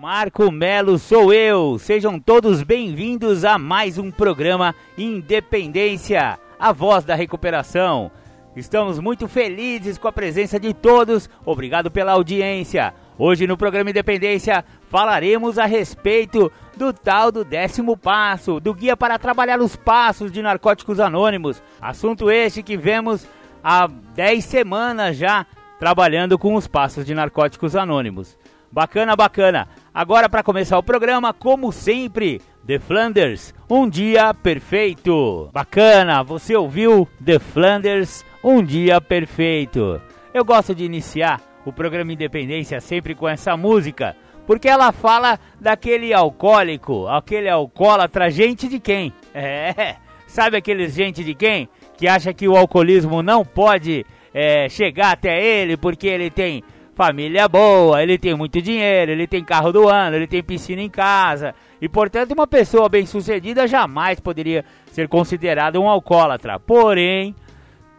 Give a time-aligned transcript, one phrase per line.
[0.00, 1.76] Marco Melo sou eu.
[1.76, 8.08] Sejam todos bem-vindos a mais um programa Independência, a voz da recuperação.
[8.54, 11.28] Estamos muito felizes com a presença de todos.
[11.44, 12.94] Obrigado pela audiência.
[13.18, 19.18] Hoje no programa Independência falaremos a respeito do tal do décimo passo, do guia para
[19.18, 21.60] trabalhar os passos de narcóticos anônimos.
[21.80, 23.26] Assunto este que vemos
[23.64, 25.44] há 10 semanas já
[25.76, 28.38] trabalhando com os passos de narcóticos anônimos.
[28.70, 29.68] Bacana, bacana.
[29.98, 35.50] Agora para começar o programa, como sempre, The Flanders, um dia perfeito.
[35.52, 40.00] Bacana, você ouviu The Flanders, um dia perfeito.
[40.32, 44.14] Eu gosto de iniciar o programa Independência sempre com essa música,
[44.46, 49.12] porque ela fala daquele alcoólico, aquele alcoólatra, gente de quem?
[49.34, 49.96] É,
[50.28, 51.68] sabe aqueles gente de quem?
[51.96, 56.62] Que acha que o alcoolismo não pode é, chegar até ele porque ele tem
[56.98, 60.90] família boa, ele tem muito dinheiro, ele tem carro do ano, ele tem piscina em
[60.90, 61.54] casa.
[61.80, 66.58] E portanto, uma pessoa bem-sucedida jamais poderia ser considerada um alcoólatra.
[66.58, 67.36] Porém,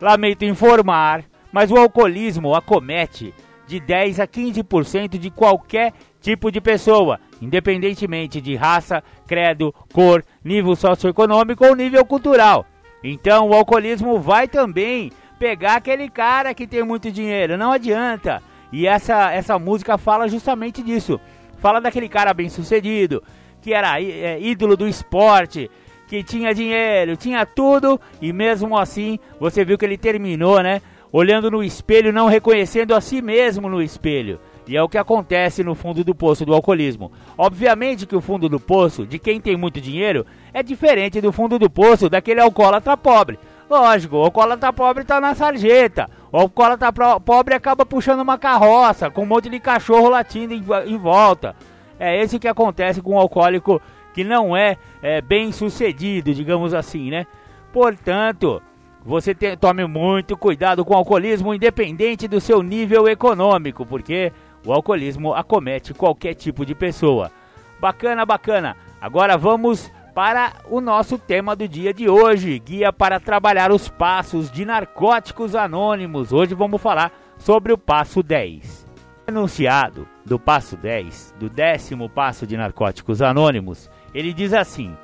[0.02, 3.34] lamento informar, mas o alcoolismo acomete
[3.66, 10.76] de 10 a 15% de qualquer tipo de pessoa, independentemente de raça, credo, cor, nível
[10.76, 12.66] socioeconômico ou nível cultural.
[13.02, 15.10] Então, o alcoolismo vai também
[15.40, 18.44] pegar aquele cara que tem muito dinheiro, não adianta.
[18.72, 21.20] E essa, essa música fala justamente disso.
[21.58, 23.22] Fala daquele cara bem sucedido,
[23.62, 25.70] que era é, ídolo do esporte,
[26.08, 30.82] que tinha dinheiro, tinha tudo, e mesmo assim você viu que ele terminou, né?
[31.12, 34.40] Olhando no espelho, não reconhecendo a si mesmo no espelho.
[34.68, 37.12] E é o que acontece no fundo do poço do alcoolismo.
[37.36, 41.58] Obviamente que o fundo do poço, de quem tem muito dinheiro, é diferente do fundo
[41.58, 43.40] do poço daquele alcoólatra pobre.
[43.70, 46.10] Lógico, o alcoólatra pobre tá na sarjeta.
[46.32, 50.98] O alcoólatra pobre acaba puxando uma carroça com um monte de cachorro latindo em, em
[50.98, 51.56] volta.
[52.00, 53.80] É esse que acontece com o alcoólico
[54.12, 57.28] que não é, é bem sucedido, digamos assim, né?
[57.72, 58.60] Portanto,
[59.06, 64.34] você te, tome muito cuidado com o alcoolismo, independente do seu nível econômico, porque
[64.66, 67.32] o alcoolismo acomete qualquer tipo de pessoa.
[67.80, 68.76] Bacana, bacana.
[69.00, 74.52] Agora vamos para o nosso tema do dia de hoje, guia para trabalhar os passos
[74.52, 76.34] de narcóticos anônimos.
[76.34, 78.88] Hoje vamos falar sobre o passo 10.
[79.28, 84.98] Enunciado do passo 10, do décimo passo de narcóticos anônimos, ele diz assim: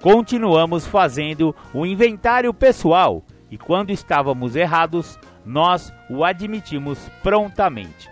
[0.00, 8.08] Continuamos fazendo o inventário pessoal e quando estávamos errados, nós o admitimos prontamente.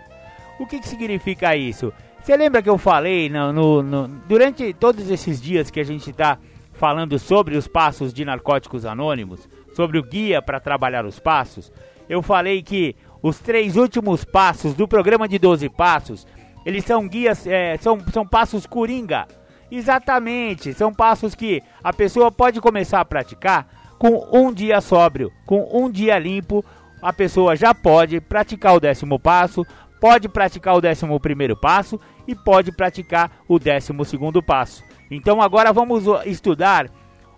[0.59, 1.91] O que, que significa isso?
[2.21, 6.11] Você lembra que eu falei no, no, no, durante todos esses dias que a gente
[6.11, 6.37] está
[6.73, 11.71] falando sobre os passos de narcóticos anônimos, sobre o guia para trabalhar os passos,
[12.07, 16.27] eu falei que os três últimos passos do programa de 12 passos,
[16.63, 19.27] eles são guias, é, são, são passos coringa.
[19.71, 23.67] Exatamente, são passos que a pessoa pode começar a praticar
[23.97, 26.63] com um dia sóbrio, com um dia limpo,
[27.01, 29.65] a pessoa já pode praticar o décimo passo,
[30.01, 34.83] pode praticar o décimo primeiro passo e pode praticar o décimo segundo passo.
[35.11, 36.89] Então agora vamos estudar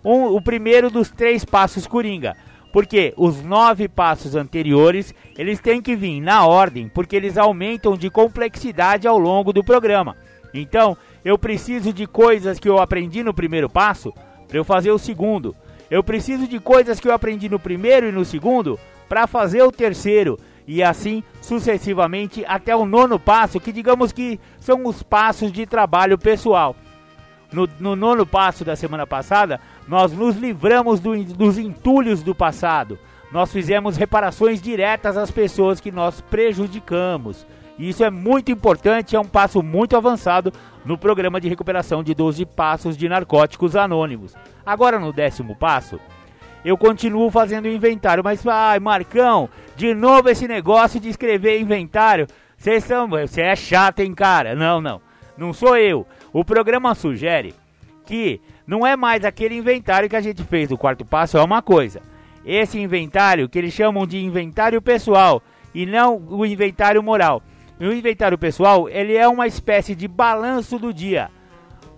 [0.02, 2.34] um, o primeiro dos três passos coringa.
[2.72, 8.10] Porque os nove passos anteriores, eles têm que vir na ordem, porque eles aumentam de
[8.10, 10.16] complexidade ao longo do programa.
[10.52, 14.12] Então, eu preciso de coisas que eu aprendi no primeiro passo
[14.48, 15.54] para eu fazer o segundo.
[15.88, 18.78] Eu preciso de coisas que eu aprendi no primeiro e no segundo
[19.08, 20.36] para fazer o terceiro.
[20.66, 26.16] E assim sucessivamente até o nono passo, que digamos que são os passos de trabalho
[26.16, 26.74] pessoal.
[27.52, 32.98] No, no nono passo da semana passada, nós nos livramos do, dos entulhos do passado.
[33.30, 37.46] Nós fizemos reparações diretas às pessoas que nós prejudicamos.
[37.78, 40.52] E isso é muito importante, é um passo muito avançado
[40.84, 44.34] no programa de recuperação de 12 passos de narcóticos anônimos.
[44.64, 45.98] Agora no décimo passo,
[46.64, 52.26] eu continuo fazendo inventário, mas ai, Marcão, de novo esse negócio de escrever inventário.
[52.56, 54.54] Você é chato, hein, cara?
[54.54, 55.00] Não, não.
[55.36, 56.06] Não sou eu.
[56.32, 57.54] O programa sugere
[58.06, 61.60] que não é mais aquele inventário que a gente fez do quarto passo, é uma
[61.60, 62.00] coisa.
[62.44, 65.42] Esse inventário que eles chamam de inventário pessoal
[65.74, 67.42] e não o inventário moral.
[67.78, 71.30] O inventário pessoal, ele é uma espécie de balanço do dia.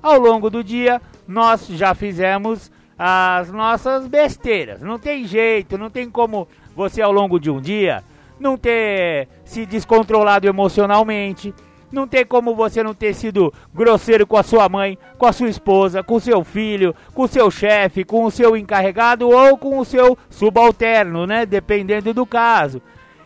[0.02, 4.80] Ao longo do dia, nós já fizemos as nossas besteiras.
[4.80, 8.02] Não tem jeito, não tem como você ao longo de um dia
[8.38, 11.54] não ter se descontrolado emocionalmente,
[11.90, 15.48] não tem como você não ter sido grosseiro com a sua mãe, com a sua
[15.48, 19.78] esposa, com o seu filho, com o seu chefe, com o seu encarregado ou com
[19.78, 21.46] o seu subalterno, né?
[21.46, 22.82] Dependendo do caso.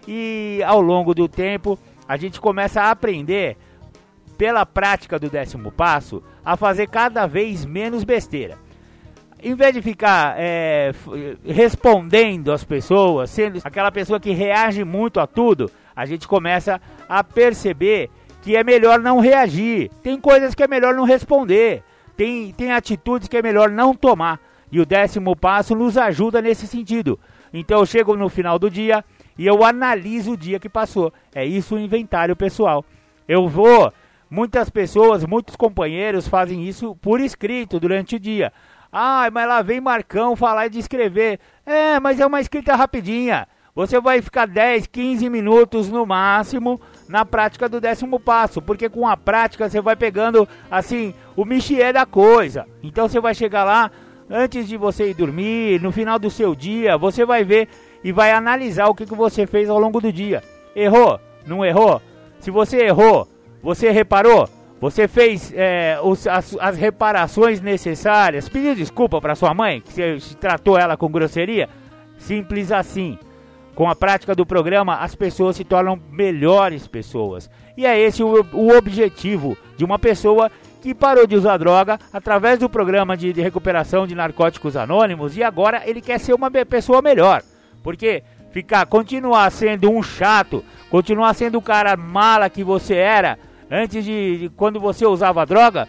[0.07, 3.57] E ao longo do tempo, a gente começa a aprender,
[4.39, 8.57] pela prática do décimo passo, a fazer cada vez menos besteira
[9.43, 10.93] em vez de ficar é,
[11.45, 17.23] respondendo às pessoas, sendo aquela pessoa que reage muito a tudo, a gente começa a
[17.23, 18.11] perceber
[18.43, 19.91] que é melhor não reagir.
[20.03, 21.83] Tem coisas que é melhor não responder.
[22.17, 24.41] Tem, tem atitudes que é melhor não tomar.
[24.73, 27.19] E o décimo passo nos ajuda nesse sentido.
[27.53, 29.05] Então eu chego no final do dia
[29.37, 31.13] e eu analiso o dia que passou.
[31.35, 32.85] É isso o inventário pessoal.
[33.27, 33.93] Eu vou.
[34.31, 38.53] Muitas pessoas, muitos companheiros fazem isso por escrito durante o dia.
[38.93, 41.39] Ah, mas lá vem Marcão falar de escrever.
[41.65, 43.47] É, mas é uma escrita rapidinha.
[43.75, 49.07] Você vai ficar 10, 15 minutos no máximo na prática do décimo passo, porque com
[49.07, 52.67] a prática você vai pegando assim o michié da coisa.
[52.83, 53.91] Então você vai chegar lá
[54.29, 57.69] antes de você ir dormir, no final do seu dia, você vai ver
[58.03, 60.43] e vai analisar o que, que você fez ao longo do dia.
[60.75, 61.21] Errou?
[61.47, 62.03] Não errou?
[62.39, 63.29] Se você errou,
[63.63, 64.49] você reparou?
[64.81, 68.49] Você fez é, os, as, as, reparações necessárias?
[68.49, 71.69] Pediu desculpa para sua mãe, que você tratou ela com grosseria?
[72.17, 73.19] Simples assim.
[73.75, 77.51] Com a prática do programa, as pessoas se tornam melhores pessoas.
[77.77, 80.51] E é esse o, o objetivo de uma pessoa
[80.81, 85.43] que parou de usar droga através do programa de, de recuperação de narcóticos anônimos e
[85.43, 87.43] agora ele quer ser uma pessoa melhor.
[87.83, 93.39] Porque ficar, continuar sendo um chato, continuar sendo o cara mala que você era
[93.71, 95.87] antes de, de, quando você usava droga.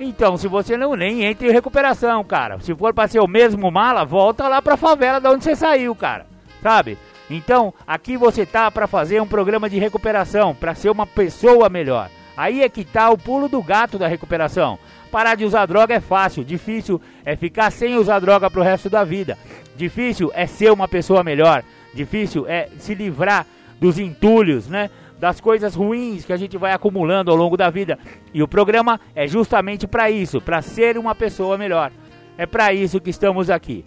[0.00, 2.60] Então, se você não nem entra em recuperação, cara.
[2.60, 5.94] Se for para ser o mesmo mala, volta lá pra favela de onde você saiu,
[5.94, 6.26] cara.
[6.62, 6.96] Sabe?
[7.28, 12.08] Então, aqui você tá para fazer um programa de recuperação, para ser uma pessoa melhor.
[12.36, 14.78] Aí é que tá o pulo do gato da recuperação.
[15.10, 19.02] Parar de usar droga é fácil, difícil é ficar sem usar droga pro resto da
[19.02, 19.36] vida.
[19.76, 21.64] Difícil é ser uma pessoa melhor.
[21.92, 23.46] Difícil é se livrar
[23.80, 24.90] dos entulhos, né?
[25.18, 27.98] Das coisas ruins que a gente vai acumulando ao longo da vida.
[28.32, 31.90] E o programa é justamente para isso, para ser uma pessoa melhor.
[32.36, 33.84] É para isso que estamos aqui.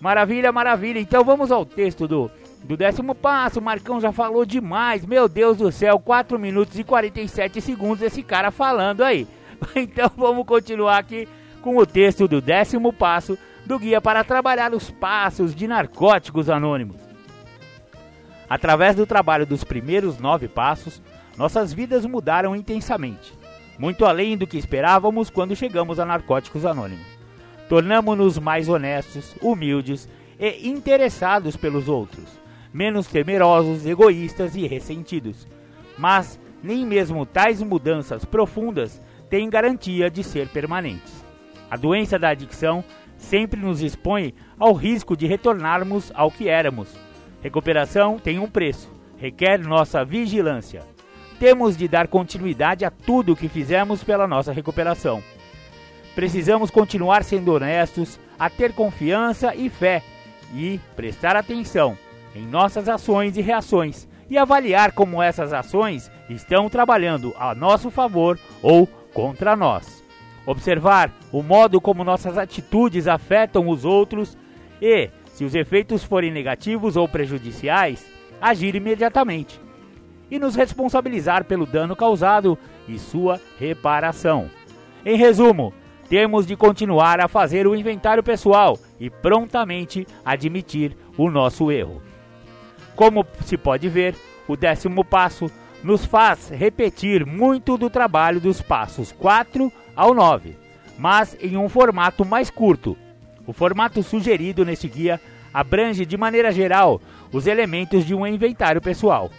[0.00, 0.98] Maravilha, maravilha.
[0.98, 2.28] Então vamos ao texto do,
[2.64, 3.60] do décimo passo.
[3.60, 5.06] O Marcão já falou demais.
[5.06, 9.26] Meu Deus do céu, 4 minutos e 47 segundos esse cara falando aí.
[9.76, 11.28] Então vamos continuar aqui
[11.60, 17.11] com o texto do décimo passo do Guia para Trabalhar os Passos de Narcóticos Anônimos.
[18.52, 21.00] Através do trabalho dos primeiros nove passos,
[21.38, 23.32] nossas vidas mudaram intensamente,
[23.78, 27.06] muito além do que esperávamos quando chegamos a Narcóticos Anônimos.
[27.66, 30.06] Tornamos-nos mais honestos, humildes
[30.38, 32.26] e interessados pelos outros,
[32.74, 35.48] menos temerosos, egoístas e ressentidos.
[35.96, 39.00] Mas nem mesmo tais mudanças profundas
[39.30, 41.24] têm garantia de ser permanentes.
[41.70, 42.84] A doença da adicção
[43.16, 46.94] sempre nos expõe ao risco de retornarmos ao que éramos
[47.42, 50.82] Recuperação tem um preço, requer nossa vigilância.
[51.40, 55.22] Temos de dar continuidade a tudo o que fizemos pela nossa recuperação.
[56.14, 60.02] Precisamos continuar sendo honestos, a ter confiança e fé
[60.54, 61.98] e prestar atenção
[62.34, 68.38] em nossas ações e reações e avaliar como essas ações estão trabalhando a nosso favor
[68.62, 70.02] ou contra nós.
[70.46, 74.36] Observar o modo como nossas atitudes afetam os outros
[74.80, 75.10] e,
[75.42, 78.06] se os efeitos forem negativos ou prejudiciais,
[78.40, 79.60] agir imediatamente
[80.30, 82.56] e nos responsabilizar pelo dano causado
[82.86, 84.48] e sua reparação.
[85.04, 85.74] Em resumo,
[86.08, 92.00] temos de continuar a fazer o inventário pessoal e prontamente admitir o nosso erro.
[92.94, 94.14] Como se pode ver,
[94.46, 95.50] o décimo passo
[95.82, 100.56] nos faz repetir muito do trabalho dos passos 4 ao 9,
[100.96, 102.96] mas em um formato mais curto.
[103.44, 105.20] O formato sugerido neste guia
[105.52, 107.00] abrange de maneira geral
[107.32, 109.30] os elementos de um inventário pessoal.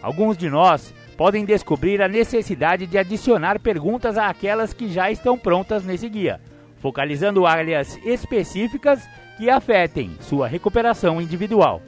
[0.00, 5.84] Alguns de nós podem descobrir a necessidade de adicionar perguntas àquelas que já estão prontas
[5.84, 6.40] nesse guia,
[6.80, 11.80] focalizando áreas específicas que afetem sua recuperação individual.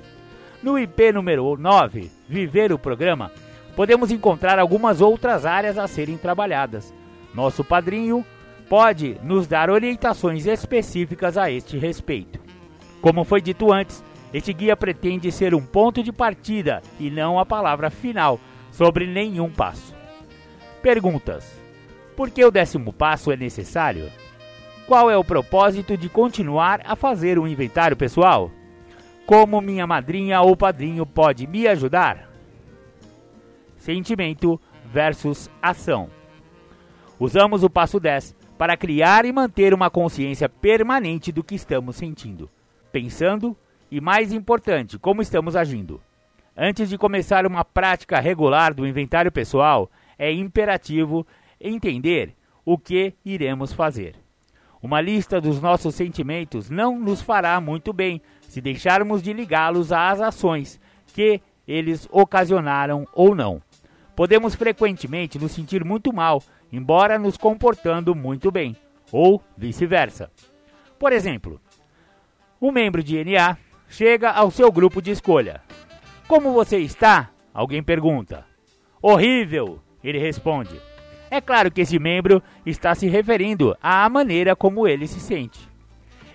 [0.62, 3.30] No IP número 9, Viver o Programa,
[3.74, 6.94] podemos encontrar algumas outras áreas a serem trabalhadas.
[7.34, 8.24] Nosso padrinho
[8.68, 12.43] pode nos dar orientações específicas a este respeito.
[13.04, 17.44] Como foi dito antes, este guia pretende ser um ponto de partida e não a
[17.44, 18.40] palavra final
[18.72, 19.94] sobre nenhum passo.
[20.80, 21.44] Perguntas:
[22.16, 24.10] Por que o décimo passo é necessário?
[24.86, 28.50] Qual é o propósito de continuar a fazer um inventário pessoal?
[29.26, 32.30] Como minha madrinha ou padrinho pode me ajudar?
[33.76, 36.08] Sentimento versus ação.
[37.20, 42.48] Usamos o passo 10 para criar e manter uma consciência permanente do que estamos sentindo,
[42.94, 43.56] pensando
[43.90, 46.00] e, mais importante, como estamos agindo.
[46.56, 51.26] Antes de começar uma prática regular do inventário pessoal, é imperativo
[51.60, 54.14] entender o que iremos fazer.
[54.80, 60.20] Uma lista dos nossos sentimentos não nos fará muito bem se deixarmos de ligá-los às
[60.20, 60.80] ações
[61.12, 63.60] que eles ocasionaram ou não.
[64.14, 68.76] Podemos frequentemente nos sentir muito mal, embora nos comportando muito bem,
[69.10, 70.30] ou vice-versa.
[70.96, 71.60] Por exemplo,
[72.66, 73.58] um membro de NA
[73.90, 75.60] chega ao seu grupo de escolha.
[76.26, 77.28] Como você está?
[77.52, 78.46] Alguém pergunta.
[79.02, 80.80] Horrível, ele responde.
[81.30, 85.68] É claro que esse membro está se referindo à maneira como ele se sente.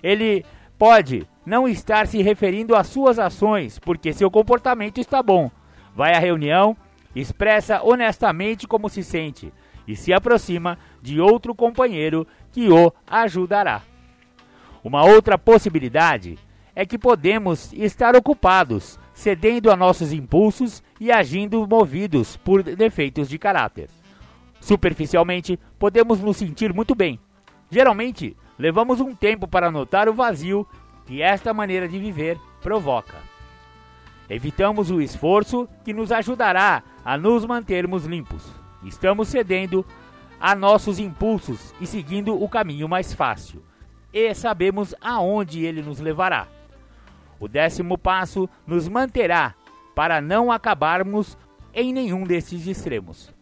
[0.00, 0.44] Ele
[0.78, 5.50] pode não estar se referindo às suas ações, porque seu comportamento está bom.
[5.96, 6.76] Vai à reunião,
[7.12, 9.52] expressa honestamente como se sente
[9.84, 13.82] e se aproxima de outro companheiro que o ajudará.
[14.82, 16.38] Uma outra possibilidade
[16.74, 23.38] é que podemos estar ocupados, cedendo a nossos impulsos e agindo movidos por defeitos de
[23.38, 23.90] caráter.
[24.60, 27.20] Superficialmente, podemos nos sentir muito bem.
[27.70, 30.66] Geralmente, levamos um tempo para notar o vazio
[31.06, 33.16] que esta maneira de viver provoca.
[34.28, 38.44] Evitamos o esforço que nos ajudará a nos mantermos limpos.
[38.84, 39.84] Estamos cedendo
[40.38, 43.62] a nossos impulsos e seguindo o caminho mais fácil.
[44.12, 46.48] E sabemos aonde ele nos levará.
[47.38, 49.54] O décimo passo nos manterá
[49.94, 51.38] para não acabarmos
[51.72, 53.32] em nenhum desses extremos.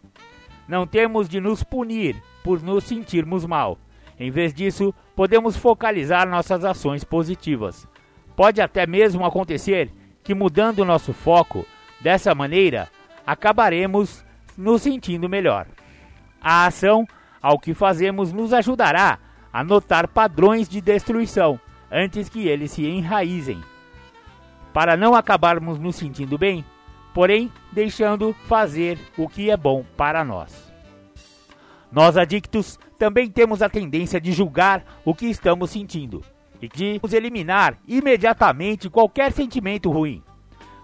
[0.67, 3.77] Não temos de nos punir por nos sentirmos mal.
[4.19, 7.87] Em vez disso, podemos focalizar nossas ações positivas.
[8.35, 9.91] Pode até mesmo acontecer
[10.23, 11.65] que, mudando nosso foco,
[11.99, 12.89] dessa maneira,
[13.25, 14.23] acabaremos
[14.57, 15.67] nos sentindo melhor.
[16.41, 17.05] A ação
[17.41, 19.17] ao que fazemos nos ajudará
[19.51, 21.59] a notar padrões de destruição
[21.91, 23.61] antes que eles se enraizem
[24.73, 26.63] para não acabarmos nos sentindo bem,
[27.13, 30.71] porém deixando fazer o que é bom para nós.
[31.91, 36.23] Nós adictos também temos a tendência de julgar o que estamos sentindo
[36.61, 40.21] e de eliminar imediatamente qualquer sentimento ruim.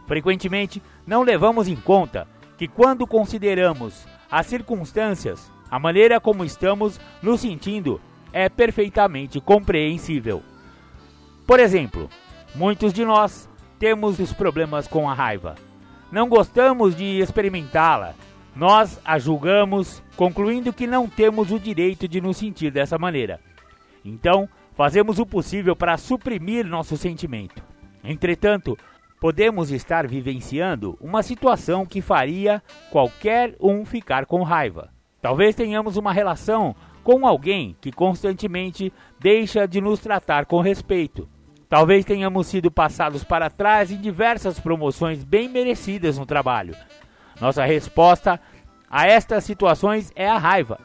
[0.07, 7.41] Frequentemente, não levamos em conta que quando consideramos as circunstâncias, a maneira como estamos nos
[7.41, 8.00] sentindo
[8.35, 10.43] é perfeitamente compreensível.
[11.47, 12.09] Por exemplo,
[12.53, 13.47] muitos de nós
[13.79, 15.55] temos os problemas com a raiva.
[16.11, 18.13] Não gostamos de experimentá-la.
[18.53, 23.39] Nós a julgamos, concluindo que não temos o direito de nos sentir dessa maneira.
[24.03, 27.63] Então, fazemos o possível para suprimir nosso sentimento.
[28.03, 28.77] Entretanto,
[29.21, 32.61] podemos estar vivenciando uma situação que faria
[32.91, 34.89] qualquer um ficar com raiva.
[35.21, 36.75] Talvez tenhamos uma relação
[37.05, 41.29] com alguém que constantemente deixa de nos tratar com respeito.
[41.69, 46.75] Talvez tenhamos sido passados para trás em diversas promoções bem merecidas no trabalho.
[47.39, 48.41] Nossa resposta
[48.89, 50.79] a estas situações é a raiva.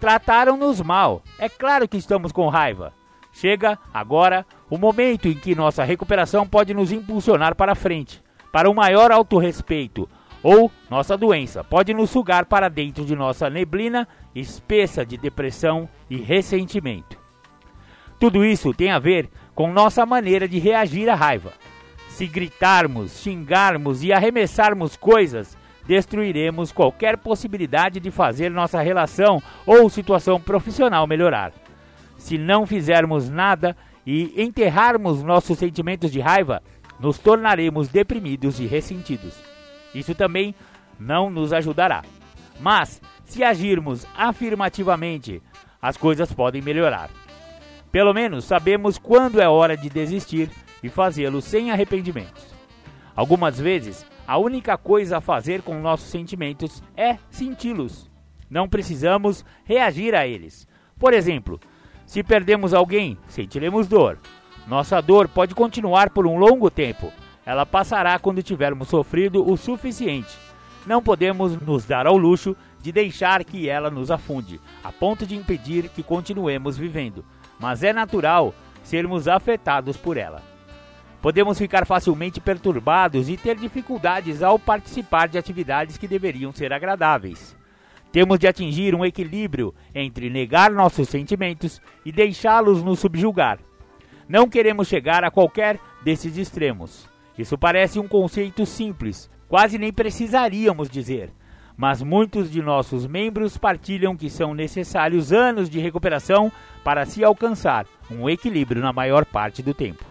[0.00, 1.22] Trataram-nos mal.
[1.38, 2.94] É claro que estamos com raiva.
[3.30, 8.74] Chega agora o momento em que nossa recuperação pode nos impulsionar para frente, para um
[8.74, 10.08] maior autorrespeito,
[10.44, 16.18] ou nossa doença pode nos sugar para dentro de nossa neblina espessa de depressão e
[16.18, 17.18] ressentimento.
[18.20, 21.54] Tudo isso tem a ver com nossa maneira de reagir à raiva.
[22.08, 30.38] Se gritarmos, xingarmos e arremessarmos coisas, destruiremos qualquer possibilidade de fazer nossa relação ou situação
[30.38, 31.52] profissional melhorar.
[32.18, 33.74] Se não fizermos nada
[34.06, 36.62] e enterrarmos nossos sentimentos de raiva,
[37.00, 39.53] nos tornaremos deprimidos e ressentidos.
[39.94, 40.54] Isso também
[40.98, 42.02] não nos ajudará.
[42.60, 45.42] Mas, se agirmos afirmativamente,
[45.80, 47.10] as coisas podem melhorar.
[47.90, 50.50] Pelo menos sabemos quando é hora de desistir
[50.82, 52.54] e fazê-lo sem arrependimentos.
[53.14, 58.10] Algumas vezes, a única coisa a fazer com nossos sentimentos é senti-los.
[58.50, 60.66] Não precisamos reagir a eles.
[60.98, 61.60] Por exemplo,
[62.06, 64.18] se perdemos alguém, sentiremos dor.
[64.66, 67.12] Nossa dor pode continuar por um longo tempo.
[67.46, 70.36] Ela passará quando tivermos sofrido o suficiente.
[70.86, 75.34] Não podemos nos dar ao luxo de deixar que ela nos afunde, a ponto de
[75.34, 77.24] impedir que continuemos vivendo
[77.58, 80.42] mas é natural sermos afetados por ela.
[81.22, 87.56] Podemos ficar facilmente perturbados e ter dificuldades ao participar de atividades que deveriam ser agradáveis.
[88.12, 93.58] Temos de atingir um equilíbrio entre negar nossos sentimentos e deixá-los nos subjugar.
[94.28, 97.13] Não queremos chegar a qualquer desses extremos.
[97.38, 101.32] Isso parece um conceito simples, quase nem precisaríamos dizer,
[101.76, 106.50] mas muitos de nossos membros partilham que são necessários anos de recuperação
[106.84, 110.04] para se alcançar um equilíbrio na maior parte do tempo.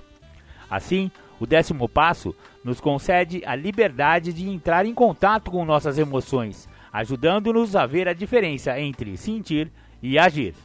[0.70, 6.68] Assim, o décimo passo nos concede a liberdade de entrar em contato com nossas emoções,
[6.92, 10.56] ajudando-nos a ver a diferença entre sentir e agir.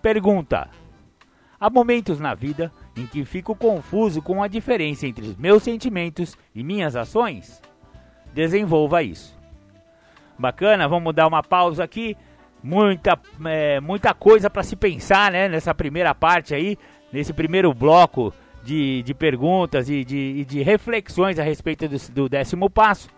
[0.00, 0.68] Pergunta:
[1.58, 6.36] Há momentos na vida em que fico confuso com a diferença entre os meus sentimentos
[6.54, 7.60] e minhas ações?
[8.34, 9.38] Desenvolva isso.
[10.38, 12.16] Bacana, vamos dar uma pausa aqui.
[12.62, 16.78] Muita, é, muita coisa para se pensar né, nessa primeira parte aí,
[17.12, 18.32] nesse primeiro bloco
[18.62, 23.08] de, de perguntas e de, de reflexões a respeito do, do décimo passo.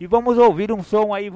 [0.00, 1.30] E vamos ouvir um som aí.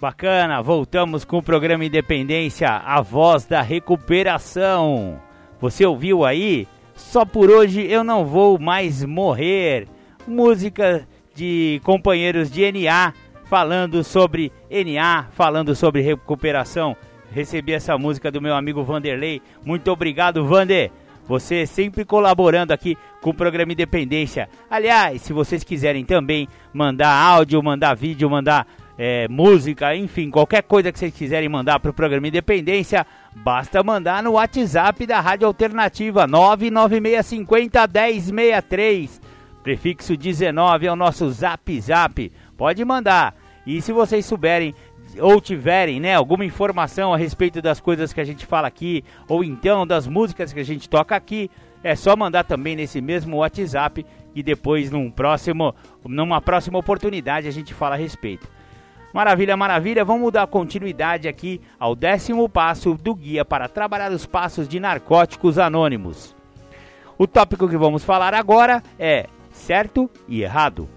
[0.00, 5.20] Bacana, voltamos com o programa Independência, a voz da recuperação.
[5.60, 6.66] Você ouviu aí?
[6.94, 9.88] Só por hoje eu não vou mais morrer.
[10.26, 13.12] Música de companheiros de NA
[13.44, 16.96] falando sobre NA, falando sobre recuperação.
[17.30, 19.42] Recebi essa música do meu amigo Vanderlei.
[19.64, 20.90] Muito obrigado, Vander.
[21.26, 24.48] Você sempre colaborando aqui com o programa Independência.
[24.70, 30.92] Aliás, se vocês quiserem também mandar áudio, mandar vídeo, mandar é, música, enfim, qualquer coisa
[30.92, 36.26] que vocês quiserem mandar para o programa Independência, basta mandar no WhatsApp da Rádio Alternativa
[36.26, 39.20] 99650 1063.
[39.62, 42.30] Prefixo 19 é o nosso Zap Zap.
[42.56, 43.34] Pode mandar.
[43.66, 44.74] E se vocês souberem
[45.18, 49.42] ou tiverem, né, alguma informação a respeito das coisas que a gente fala aqui, ou
[49.42, 51.50] então das músicas que a gente toca aqui,
[51.82, 54.04] é só mandar também nesse mesmo WhatsApp
[54.34, 58.53] e depois num próximo, numa próxima oportunidade a gente fala a respeito.
[59.14, 60.04] Maravilha, maravilha.
[60.04, 65.56] Vamos dar continuidade aqui ao décimo passo do guia para trabalhar os passos de narcóticos
[65.56, 66.34] anônimos.
[67.16, 70.88] O tópico que vamos falar agora é certo e errado.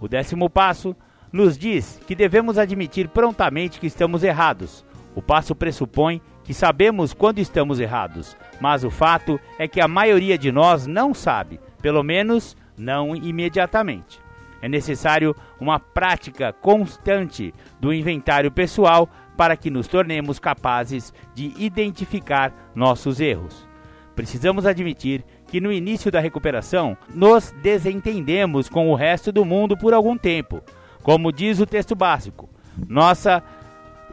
[0.00, 0.94] O décimo passo
[1.32, 4.84] nos diz que devemos admitir prontamente que estamos errados.
[5.12, 10.38] O passo pressupõe que sabemos quando estamos errados, mas o fato é que a maioria
[10.38, 14.20] de nós não sabe, pelo menos não imediatamente.
[14.62, 22.52] É necessário uma prática constante do inventário pessoal para que nos tornemos capazes de identificar
[22.74, 23.66] nossos erros.
[24.14, 29.94] Precisamos admitir que no início da recuperação nos desentendemos com o resto do mundo por
[29.94, 30.62] algum tempo.
[31.02, 32.48] Como diz o texto básico,
[32.86, 33.42] nossa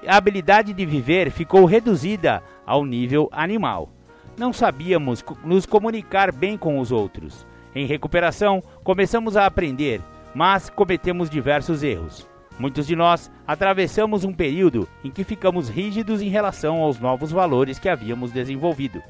[0.07, 3.89] habilidade de viver ficou reduzida ao nível animal.
[4.37, 7.45] Não sabíamos nos comunicar bem com os outros.
[7.75, 10.01] Em recuperação, começamos a aprender
[10.37, 12.29] mas cometemos diversos erros.
[12.59, 17.79] Muitos de nós atravessamos um período em que ficamos rígidos em relação aos novos valores
[17.79, 19.01] que havíamos desenvolvido.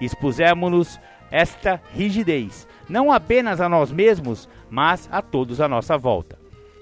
[0.00, 6.38] Expusemos-nos esta rigidez, não apenas a nós mesmos, mas a todos à nossa volta.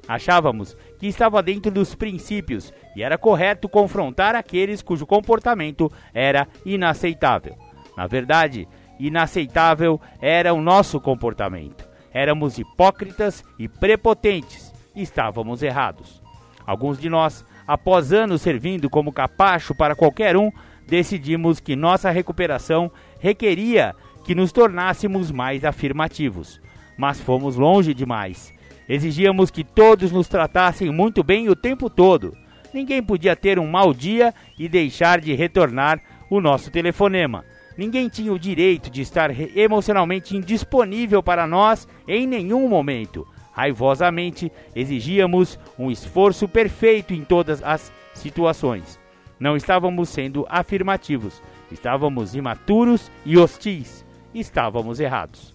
[0.07, 7.57] Achávamos que estava dentro dos princípios e era correto confrontar aqueles cujo comportamento era inaceitável.
[7.96, 8.68] Na verdade,
[9.01, 11.88] inaceitável era o nosso comportamento.
[12.18, 16.20] Éramos hipócritas e prepotentes estávamos errados.
[16.66, 20.50] Alguns de nós, após anos servindo como capacho para qualquer um,
[20.85, 26.61] decidimos que nossa recuperação requeria que nos tornássemos mais afirmativos.
[26.96, 28.52] Mas fomos longe demais.
[28.88, 32.37] Exigíamos que todos nos tratassem muito bem o tempo todo.
[32.74, 37.44] Ninguém podia ter um mau dia e deixar de retornar o nosso telefonema.
[37.79, 43.25] Ninguém tinha o direito de estar emocionalmente indisponível para nós em nenhum momento.
[43.53, 48.99] Raivosamente exigíamos um esforço perfeito em todas as situações.
[49.38, 54.05] Não estávamos sendo afirmativos, estávamos imaturos e hostis.
[54.35, 55.55] Estávamos errados.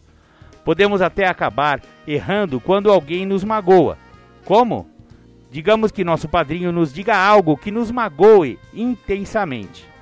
[0.64, 3.98] Podemos até acabar errando quando alguém nos magoa.
[4.46, 4.88] Como?
[5.52, 9.93] Digamos que nosso padrinho nos diga algo que nos magoe intensamente.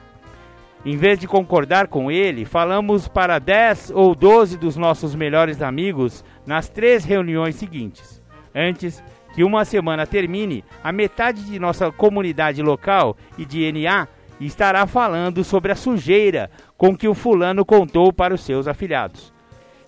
[0.84, 6.26] Em vez de concordar com ele, falamos para 10 ou 12 dos nossos melhores amigos
[6.46, 8.20] nas três reuniões seguintes.
[8.54, 9.04] Antes
[9.36, 14.08] que uma semana termine, a metade de nossa comunidade local e de NA
[14.39, 19.32] estará falando sobre a sujeira com que o fulano contou para os seus afilhados.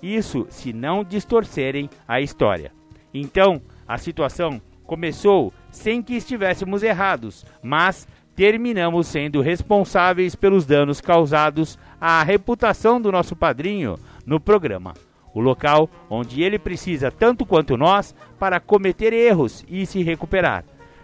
[0.02, 2.72] Isso se não distorcerem a história.
[3.12, 11.78] Então, a situação começou sem que estivéssemos errados, mas terminamos sendo responsáveis pelos danos causados
[12.00, 14.94] à reputação do nosso padrinho no programa,
[15.34, 20.64] o local onde ele precisa tanto quanto nós para cometer erros e se recuperar.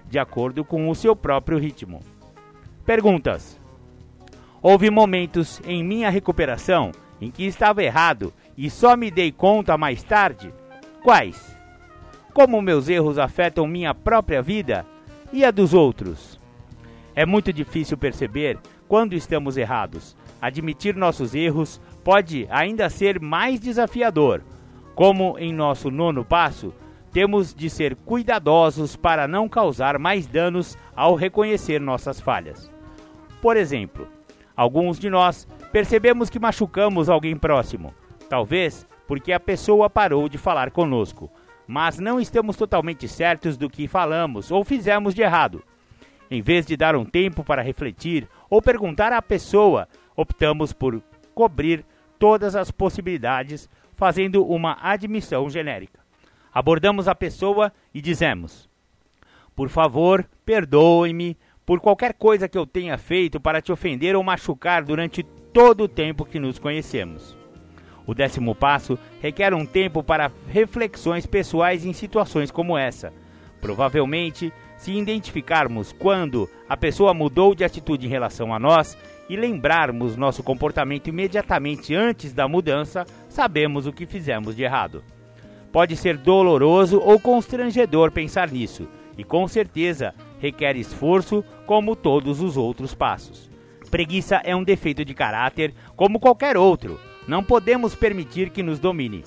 [0.09, 2.01] de acordo com o seu próprio ritmo.
[2.83, 3.59] Perguntas:
[4.59, 10.01] Houve momentos em minha recuperação em que estava errado e só me dei conta mais
[10.01, 10.51] tarde?
[11.03, 11.55] Quais?
[12.33, 14.85] Como meus erros afetam minha própria vida
[15.31, 16.38] e a dos outros?
[17.15, 20.15] É muito difícil perceber quando estamos errados.
[20.41, 24.41] Admitir nossos erros pode ainda ser mais desafiador.
[24.95, 26.73] Como em nosso nono passo,
[27.11, 32.71] temos de ser cuidadosos para não causar mais danos ao reconhecer nossas falhas.
[33.41, 34.07] Por exemplo,
[34.55, 37.93] alguns de nós percebemos que machucamos alguém próximo,
[38.29, 41.31] talvez porque a pessoa parou de falar conosco,
[41.65, 45.63] mas não estamos totalmente certos do que falamos ou fizemos de errado.
[46.31, 51.01] Em vez de dar um tempo para refletir ou perguntar à pessoa, optamos por
[51.33, 51.83] cobrir
[52.19, 55.99] todas as possibilidades, fazendo uma admissão genérica.
[56.53, 58.69] Abordamos a pessoa e dizemos:
[59.55, 64.83] Por favor, perdoe-me por qualquer coisa que eu tenha feito para te ofender ou machucar
[64.83, 67.37] durante todo o tempo que nos conhecemos.
[68.05, 73.13] O décimo passo requer um tempo para reflexões pessoais em situações como essa.
[73.61, 78.97] Provavelmente, se identificarmos quando a pessoa mudou de atitude em relação a nós
[79.29, 85.03] e lembrarmos nosso comportamento imediatamente antes da mudança, sabemos o que fizemos de errado.
[85.69, 88.87] Pode ser doloroso ou constrangedor pensar nisso,
[89.17, 93.51] e com certeza requer esforço, como todos os outros passos.
[93.91, 96.97] Preguiça é um defeito de caráter, como qualquer outro.
[97.27, 99.25] Não podemos permitir que nos domine.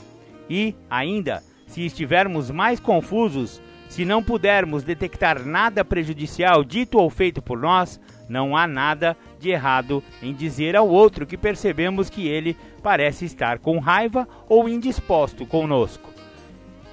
[0.49, 3.61] E, ainda, se estivermos mais confusos,
[3.93, 9.51] se não pudermos detectar nada prejudicial dito ou feito por nós, não há nada de
[9.51, 15.45] errado em dizer ao outro que percebemos que ele parece estar com raiva ou indisposto
[15.45, 16.09] conosco.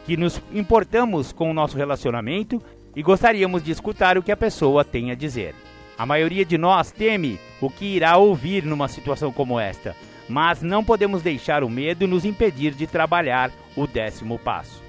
[0.06, 2.62] Que nos importamos com o nosso relacionamento
[2.94, 5.56] e gostaríamos de escutar o que a pessoa tem a dizer.
[5.98, 9.96] A maioria de nós teme o que irá ouvir numa situação como esta,
[10.28, 14.89] mas não podemos deixar o medo nos impedir de trabalhar o décimo passo.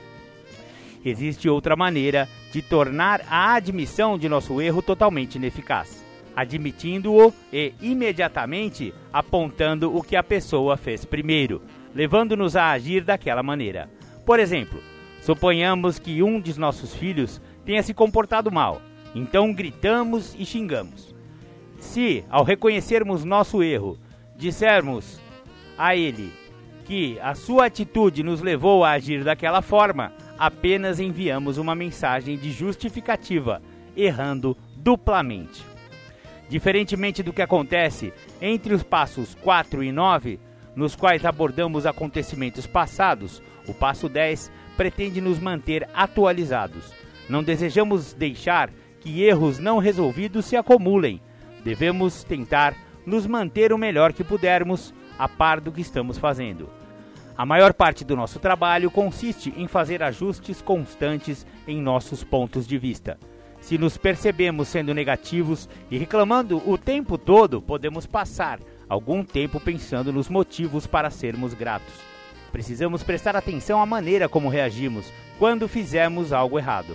[1.04, 6.04] Existe outra maneira de tornar a admissão de nosso erro totalmente ineficaz,
[6.36, 11.62] admitindo-o e imediatamente apontando o que a pessoa fez primeiro,
[11.94, 13.90] levando-nos a agir daquela maneira.
[14.26, 14.80] Por exemplo,
[15.22, 18.82] suponhamos que um de nossos filhos tenha se comportado mal.
[19.14, 21.14] Então gritamos e xingamos.
[21.78, 23.98] Se, ao reconhecermos nosso erro,
[24.36, 25.18] dissermos
[25.78, 26.30] a ele
[26.84, 32.50] que a sua atitude nos levou a agir daquela forma, apenas enviamos uma mensagem de
[32.50, 33.60] justificativa,
[33.94, 35.62] errando duplamente.
[36.48, 40.40] Diferentemente do que acontece entre os passos 4 e 9,
[40.74, 46.90] nos quais abordamos acontecimentos passados, o passo 10 pretende nos manter atualizados,
[47.28, 51.20] não desejamos deixar que erros não resolvidos se acumulem.
[51.62, 52.74] Devemos tentar
[53.04, 56.79] nos manter o melhor que pudermos a par do que estamos fazendo.
[57.40, 62.76] A maior parte do nosso trabalho consiste em fazer ajustes constantes em nossos pontos de
[62.76, 63.18] vista.
[63.62, 70.12] Se nos percebemos sendo negativos e reclamando o tempo todo, podemos passar algum tempo pensando
[70.12, 71.94] nos motivos para sermos gratos.
[72.52, 76.94] Precisamos prestar atenção à maneira como reagimos quando fizemos algo errado.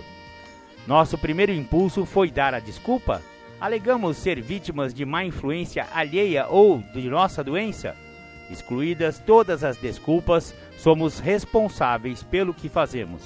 [0.86, 3.20] Nosso primeiro impulso foi dar a desculpa?
[3.60, 8.05] Alegamos ser vítimas de má influência alheia ou de nossa doença?
[8.50, 13.22] Excluídas todas as desculpas, somos responsáveis pelo que fazemos.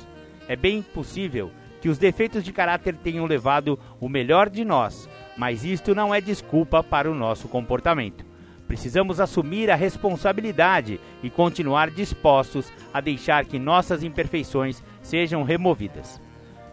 [0.48, 5.64] É bem possível que os defeitos de caráter tenham levado o melhor de nós, mas
[5.64, 8.24] isto não é desculpa para o nosso comportamento.
[8.66, 16.20] Precisamos assumir a responsabilidade e continuar dispostos a deixar que nossas imperfeições sejam removidas.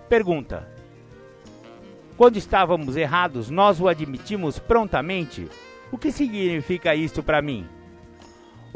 [0.08, 0.68] Pergunta:
[2.16, 5.48] quando estávamos errados, nós o admitimos prontamente.
[5.92, 7.68] O que significa isto para mim?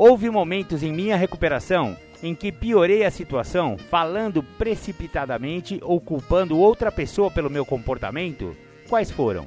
[0.04, 6.92] Houve momentos em minha recuperação em que piorei a situação falando precipitadamente ou culpando outra
[6.92, 8.58] pessoa pelo meu comportamento?
[8.90, 9.46] Quais foram?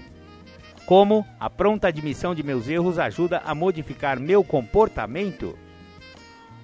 [0.87, 5.59] Como a pronta admissão de meus erros ajuda a modificar meu comportamento?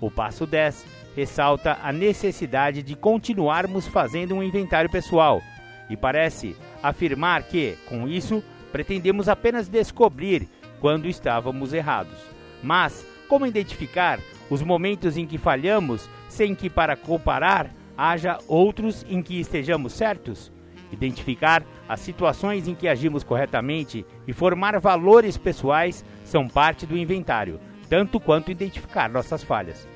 [0.00, 5.42] O passo 10 ressalta a necessidade de continuarmos fazendo um inventário pessoal
[5.90, 10.48] e parece afirmar que, com isso, pretendemos apenas descobrir
[10.78, 12.20] quando estávamos errados.
[12.62, 19.22] Mas como identificar os momentos em que falhamos sem que, para comparar, haja outros em
[19.22, 20.52] que estejamos certos?
[20.92, 27.58] Identificar as situações em que agimos corretamente e formar valores pessoais são parte do inventário,
[27.88, 29.88] tanto quanto identificar nossas falhas.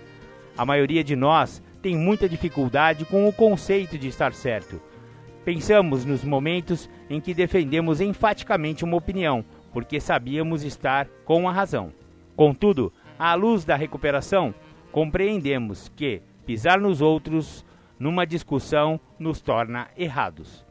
[0.56, 4.80] A maioria de nós tem muita dificuldade com o conceito de estar certo
[5.44, 9.44] Pensamos nos momentos em que defendemos enfaticamente uma opinião,
[9.74, 11.92] porque sabíamos estar com a razão.
[12.34, 14.54] Contudo, à luz da recuperação,
[14.92, 17.64] compreendemos que pisar nos outros
[17.98, 20.64] numa discussão nos torna errados.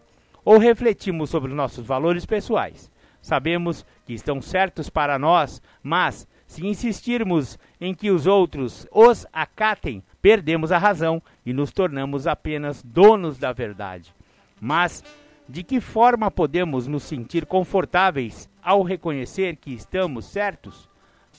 [0.46, 2.92] Ou refletimos sobre nossos valores pessoais.
[3.22, 10.04] Sabemos que estão certos para nós, mas se insistirmos em que os outros os acatem,
[10.22, 14.14] perdemos a razão e nos tornamos apenas donos da verdade.
[14.60, 15.04] Mas
[15.48, 20.90] de que forma podemos nos sentir confortáveis ao reconhecer que estamos certos?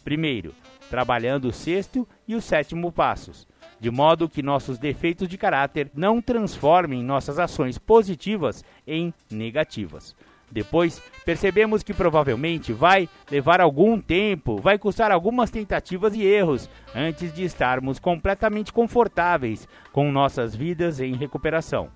[0.03, 0.55] Primeiro,
[0.91, 3.47] trabalhando o sexto e o sétimo passos,
[3.81, 10.15] de modo que nossos defeitos de caráter não transformem nossas ações positivas em negativas.
[10.51, 17.33] Depois, percebemos que provavelmente vai levar algum tempo, vai custar algumas tentativas e erros antes
[17.35, 21.89] de estarmos completamente confortáveis com nossas vidas em recuperação.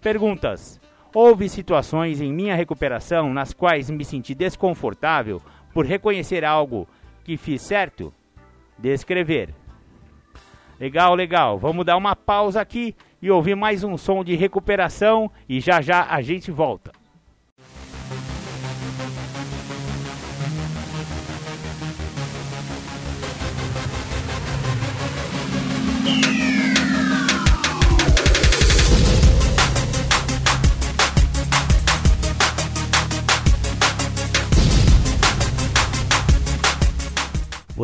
[0.00, 0.80] Perguntas:
[1.12, 5.42] Houve situações em minha recuperação nas quais me senti desconfortável
[5.74, 6.86] por reconhecer algo
[7.30, 8.12] que fiz certo?
[8.76, 9.54] Descrever.
[10.80, 11.58] Legal, legal.
[11.60, 16.08] Vamos dar uma pausa aqui e ouvir mais um som de recuperação e já já
[16.10, 16.90] a gente volta.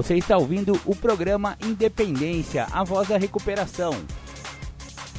[0.07, 3.93] Você está ouvindo o programa Independência, a voz da recuperação.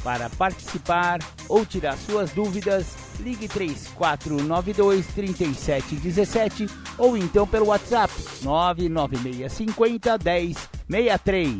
[0.02, 8.10] Para participar ou tirar suas dúvidas, ligue 3492 3717 ou então pelo WhatsApp
[8.42, 10.16] 99650
[10.88, 11.58] 1063.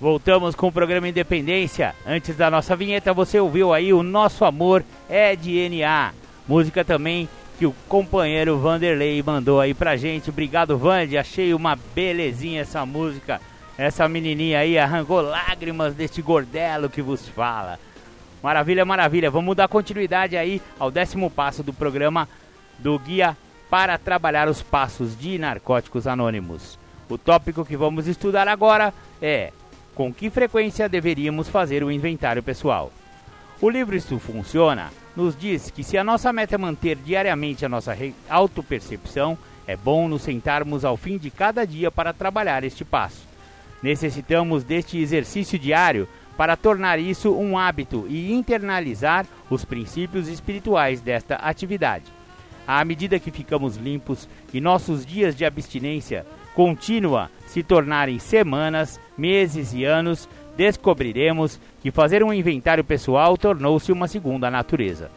[0.00, 1.94] Voltamos com o programa Independência.
[2.06, 6.14] Antes da nossa vinheta, você ouviu aí o Nosso Amor é DNA.
[6.48, 10.30] Música também que o companheiro Vanderlei mandou aí pra gente.
[10.30, 11.18] Obrigado, Vande.
[11.18, 13.40] Achei uma belezinha essa música.
[13.76, 17.78] Essa menininha aí arrancou lágrimas deste gordelo que vos fala.
[18.40, 19.30] Maravilha, maravilha.
[19.30, 22.28] Vamos dar continuidade aí ao décimo passo do programa
[22.78, 23.36] do Guia
[23.68, 26.78] para Trabalhar os Passos de Narcóticos Anônimos.
[27.08, 29.52] O tópico que vamos estudar agora é
[29.96, 32.92] com que frequência deveríamos fazer o inventário pessoal.
[33.60, 37.68] O livro Isso Funciona nos diz que se a nossa meta é manter diariamente a
[37.68, 37.92] nossa
[38.30, 43.26] autopercepção, é bom nos sentarmos ao fim de cada dia para trabalhar este passo.
[43.82, 51.34] Necessitamos deste exercício diário para tornar isso um hábito e internalizar os princípios espirituais desta
[51.34, 52.04] atividade.
[52.64, 59.74] À medida que ficamos limpos e nossos dias de abstinência contínua se tornarem semanas, meses
[59.74, 65.08] e anos, descobriremos que fazer um inventário pessoal tornou-se uma segunda natureza.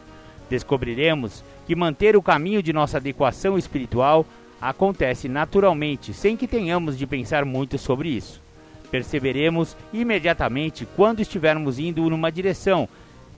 [0.48, 4.24] Descobriremos que manter o caminho de nossa adequação espiritual
[4.60, 8.40] acontece naturalmente, sem que tenhamos de pensar muito sobre isso.
[8.88, 12.88] Perceberemos imediatamente quando estivermos indo numa direção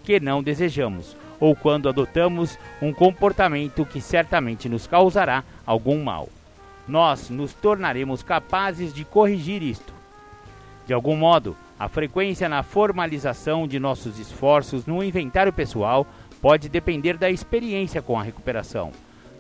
[0.05, 6.29] que não desejamos, ou quando adotamos um comportamento que certamente nos causará algum mal.
[6.87, 9.95] Nós nos tornaremos capazes de corrigir isto.
[10.87, 16.07] De algum modo, a frequência na formalização de nossos esforços no inventário pessoal
[16.41, 18.91] pode depender da experiência com a recuperação.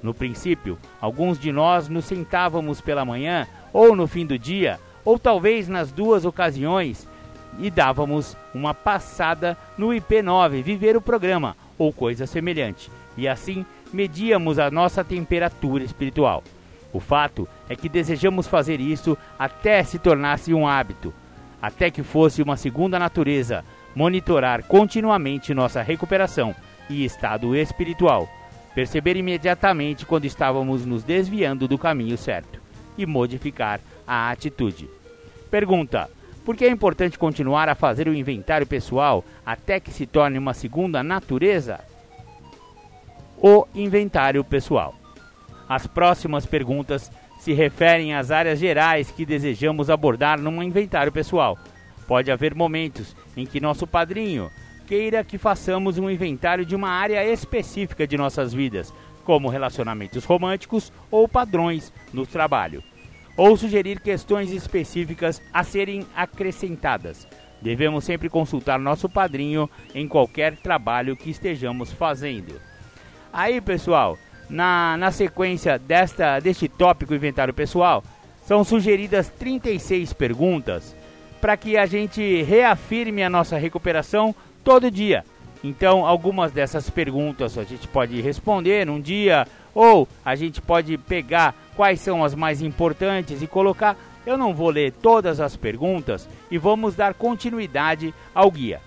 [0.03, 5.19] No princípio, alguns de nós nos sentávamos pela manhã ou no fim do dia, ou
[5.19, 7.09] talvez nas duas ocasiões,
[7.59, 14.59] e dávamos uma passada no IP9 viver o programa ou coisa semelhante, e assim medíamos
[14.59, 16.45] a nossa temperatura espiritual.
[16.93, 21.11] O fato é que desejamos fazer isso até se tornasse um hábito
[21.64, 26.55] até que fosse uma segunda natureza, monitorar continuamente nossa recuperação
[26.90, 28.29] e estado espiritual,
[28.74, 32.61] perceber imediatamente quando estávamos nos desviando do caminho certo
[32.98, 34.90] e modificar a atitude.
[35.50, 36.11] Pergunta:
[36.44, 40.53] por que é importante continuar a fazer o inventário pessoal até que se torne uma
[40.53, 41.81] segunda natureza?
[43.38, 44.94] O inventário pessoal.
[45.66, 47.11] As próximas perguntas
[47.45, 51.59] se referem às áreas gerais que desejamos abordar num inventário pessoal.
[52.09, 54.51] Pode haver momentos em que nosso padrinho
[54.87, 58.95] queira que façamos um inventário de uma área específica de nossas vidas,
[59.27, 62.83] como relacionamentos românticos ou padrões no trabalho,
[63.37, 67.29] ou sugerir questões específicas a serem acrescentadas.
[67.61, 72.59] Devemos sempre consultar nosso padrinho em qualquer trabalho que estejamos fazendo.
[73.31, 74.17] Aí, pessoal,
[74.49, 78.03] na, na sequência desta, deste tópico inventário pessoal,
[78.47, 80.95] são sugeridas 36 perguntas
[81.41, 85.25] para que a gente reafirme a nossa recuperação todo dia.
[85.63, 91.55] Então, algumas dessas perguntas a gente pode responder num dia, ou a gente pode pegar
[91.75, 93.97] quais são as mais importantes e colocar.
[94.27, 98.81] Eu não vou ler todas as perguntas e vamos dar continuidade ao guia.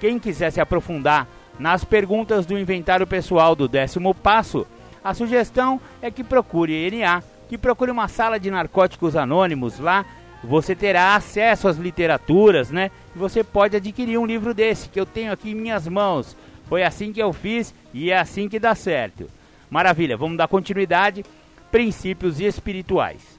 [0.00, 1.28] Quem quiser se aprofundar
[1.58, 4.66] nas perguntas do inventário pessoal do décimo passo,
[5.04, 10.06] a sugestão é que procure NA, que procure uma sala de narcóticos anônimos lá.
[10.42, 12.90] Você terá acesso às literaturas, né?
[13.14, 16.34] E você pode adquirir um livro desse que eu tenho aqui em minhas mãos.
[16.68, 19.28] Foi assim que eu fiz e é assim que dá certo.
[19.70, 21.22] Maravilha, vamos dar continuidade.
[21.70, 23.38] Princípios espirituais.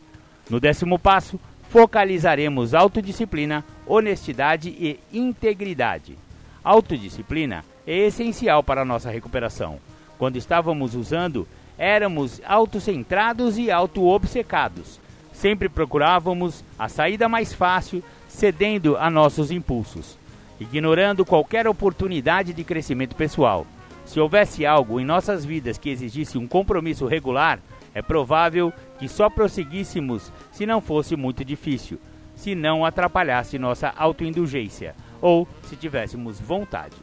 [0.50, 6.18] No décimo passo, focalizaremos autodisciplina, honestidade e integridade.
[6.64, 9.80] Autodisciplina é essencial para a nossa recuperação.
[10.18, 11.48] Quando estávamos usando,
[11.78, 15.00] éramos autocentrados e auto-obcecados.
[15.34, 20.18] Sempre procurávamos a saída mais fácil, cedendo a nossos impulsos,
[20.60, 23.68] ignorando qualquer oportunidade de crescimento pessoal.
[24.06, 27.60] Se houvesse algo em nossas vidas que exigisse um compromisso regular,
[27.94, 32.00] é provável que só prosseguíssemos se não fosse muito difícil,
[32.36, 36.96] se não atrapalhasse nossa autoindulgência ou se tivéssemos vontade.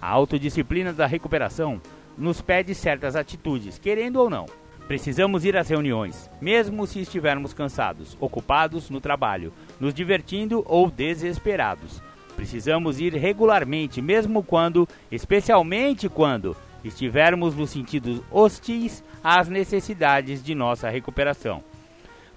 [0.00, 1.80] A autodisciplina da recuperação
[2.18, 4.46] nos pede certas atitudes, querendo ou não.
[4.88, 12.02] Precisamos ir às reuniões, mesmo se estivermos cansados, ocupados no trabalho, nos divertindo ou desesperados.
[12.34, 20.88] Precisamos ir regularmente, mesmo quando, especialmente quando, estivermos nos sentidos hostis às necessidades de nossa
[20.88, 21.62] recuperação.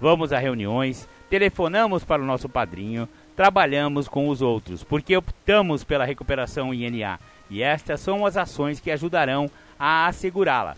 [0.00, 6.04] Vamos a reuniões, telefonamos para o nosso padrinho, trabalhamos com os outros, porque optamos pela
[6.04, 7.18] recuperação INA
[7.48, 9.50] e estas são as ações que ajudarão
[9.84, 10.76] a assegurá-la.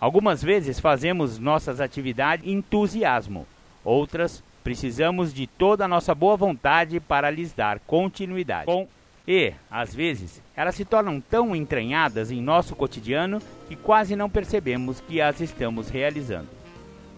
[0.00, 3.46] Algumas vezes fazemos nossas atividades entusiasmo,
[3.84, 8.64] outras precisamos de toda a nossa boa vontade para lhes dar continuidade.
[8.64, 8.88] Com
[9.26, 15.02] e, às vezes, elas se tornam tão entranhadas em nosso cotidiano que quase não percebemos
[15.02, 16.48] que as estamos realizando.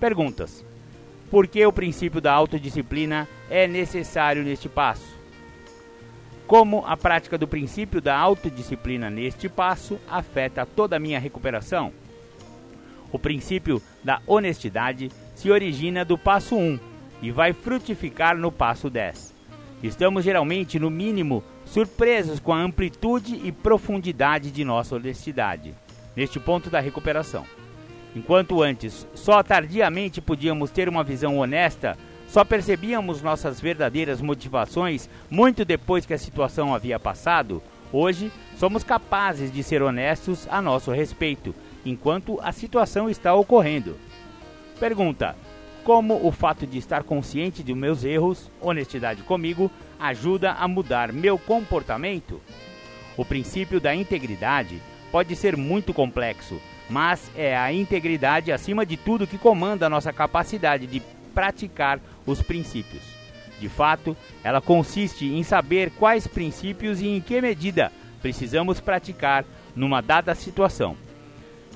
[0.01, 0.65] Perguntas:
[1.31, 5.20] Por que o princípio da autodisciplina é necessário neste passo?
[6.51, 11.93] Como a prática do princípio da autodisciplina neste passo afeta toda a minha recuperação?
[13.13, 16.81] O princípio da honestidade se origina do passo 1
[17.23, 19.33] e vai frutificar no passo 10.
[19.81, 25.73] Estamos geralmente, no mínimo, surpresos com a amplitude e profundidade de nossa honestidade,
[26.17, 27.47] neste ponto da recuperação.
[28.17, 31.97] Enquanto antes só tardiamente podíamos ter uma visão honesta
[32.31, 37.61] só percebíamos nossas verdadeiras motivações muito depois que a situação havia passado.
[37.93, 41.53] Hoje, somos capazes de ser honestos a nosso respeito,
[41.85, 43.97] enquanto a situação está ocorrendo.
[44.79, 45.35] Pergunta:
[45.83, 51.37] Como o fato de estar consciente de meus erros, honestidade comigo, ajuda a mudar meu
[51.37, 52.41] comportamento?
[53.17, 59.27] O princípio da integridade pode ser muito complexo, mas é a integridade acima de tudo
[59.27, 63.03] que comanda a nossa capacidade de praticar os princípios.
[63.61, 69.45] De fato, ela consiste em saber quais princípios e em que medida precisamos praticar
[69.77, 70.97] numa dada situação.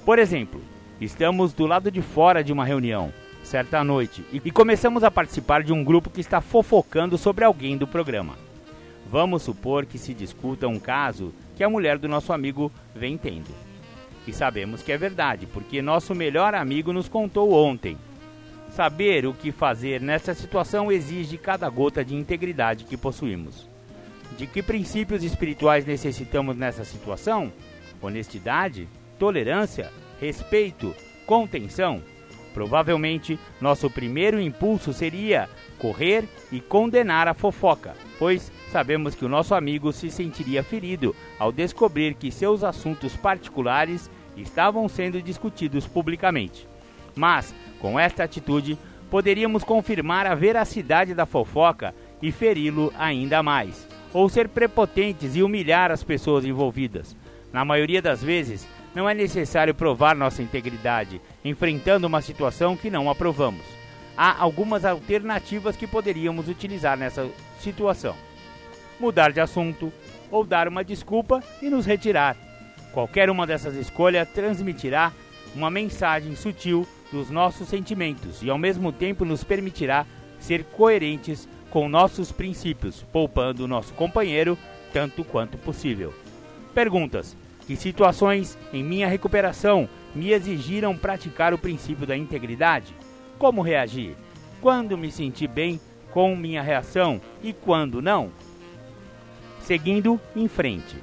[0.04, 0.60] Por exemplo,
[1.00, 3.12] estamos do lado de fora de uma reunião,
[3.42, 7.86] certa noite, e começamos a participar de um grupo que está fofocando sobre alguém do
[7.86, 8.34] programa.
[9.06, 13.50] Vamos supor que se discuta um caso que a mulher do nosso amigo vem tendo.
[14.26, 17.98] E sabemos que é verdade, porque nosso melhor amigo nos contou ontem
[18.74, 23.68] Saber o que fazer nessa situação exige cada gota de integridade que possuímos.
[24.36, 27.52] De que princípios espirituais necessitamos nessa situação?
[28.02, 30.92] Honestidade, tolerância, respeito,
[31.24, 32.02] contenção.
[32.52, 39.54] Provavelmente, nosso primeiro impulso seria correr e condenar a fofoca, pois sabemos que o nosso
[39.54, 46.73] amigo se sentiria ferido ao descobrir que seus assuntos particulares estavam sendo discutidos publicamente.
[47.14, 48.78] Mas, com esta atitude,
[49.10, 55.90] poderíamos confirmar a veracidade da fofoca e feri-lo ainda mais, ou ser prepotentes e humilhar
[55.90, 57.16] as pessoas envolvidas.
[57.52, 63.10] Na maioria das vezes, não é necessário provar nossa integridade, enfrentando uma situação que não
[63.10, 63.64] aprovamos.
[64.16, 67.28] Há algumas alternativas que poderíamos utilizar nessa
[67.60, 68.14] situação:
[68.98, 69.92] mudar de assunto,
[70.30, 72.36] ou dar uma desculpa e nos retirar.
[72.92, 75.12] Qualquer uma dessas escolhas transmitirá
[75.54, 80.06] uma mensagem sutil dos nossos sentimentos e ao mesmo tempo nos permitirá
[80.38, 84.56] ser coerentes com nossos princípios, poupando o nosso companheiro
[84.92, 86.14] tanto quanto possível.
[86.72, 87.36] Perguntas:
[87.66, 92.94] Que situações em minha recuperação me exigiram praticar o princípio da integridade?
[93.38, 94.16] Como reagir?
[94.60, 95.80] Quando me senti bem
[96.10, 98.30] com minha reação e quando não?
[99.60, 100.96] Seguindo em frente.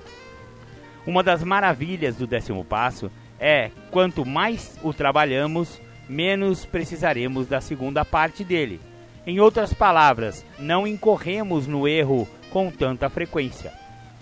[1.06, 5.82] Uma das maravilhas do décimo passo é quanto mais o trabalhamos,
[6.12, 8.82] menos precisaremos da segunda parte dele.
[9.26, 13.72] Em outras palavras, não incorremos no erro com tanta frequência.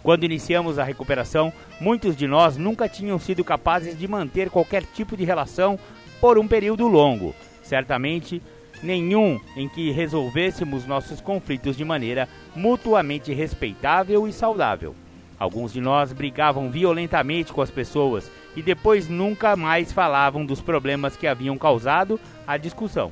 [0.03, 5.17] Quando iniciamos a recuperação, muitos de nós nunca tinham sido capazes de manter qualquer tipo
[5.17, 5.79] de relação
[6.21, 7.33] por um período longo.
[7.63, 8.41] Certamente,
[8.83, 14.95] nenhum em que resolvêssemos nossos conflitos de maneira mutuamente respeitável e saudável.
[15.39, 21.15] Alguns de nós brigavam violentamente com as pessoas e depois nunca mais falavam dos problemas
[21.15, 23.11] que haviam causado a discussão.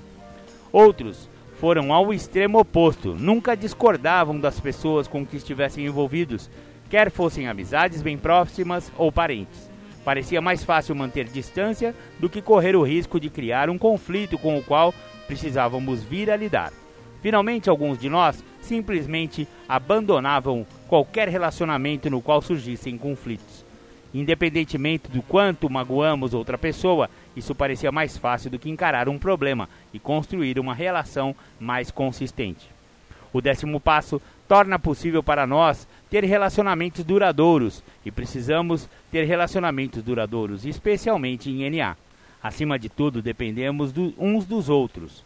[0.71, 1.29] Outros
[1.59, 6.49] foram ao extremo oposto, nunca discordavam das pessoas com que estivessem envolvidos,
[6.89, 9.69] quer fossem amizades bem próximas ou parentes.
[10.05, 14.57] Parecia mais fácil manter distância do que correr o risco de criar um conflito com
[14.57, 14.93] o qual
[15.25, 16.71] precisávamos vir a lidar.
[17.21, 23.56] Finalmente, alguns de nós simplesmente abandonavam qualquer relacionamento no qual surgissem conflitos.
[24.17, 29.69] Independentemente do quanto magoamos outra pessoa, isso parecia mais fácil do que encarar um problema
[29.93, 32.67] e construir uma relação mais consistente.
[33.31, 40.65] O décimo passo torna possível para nós ter relacionamentos duradouros e precisamos ter relacionamentos duradouros,
[40.65, 41.95] especialmente em NA.
[42.41, 45.23] Acima de tudo, dependemos do, uns dos outros.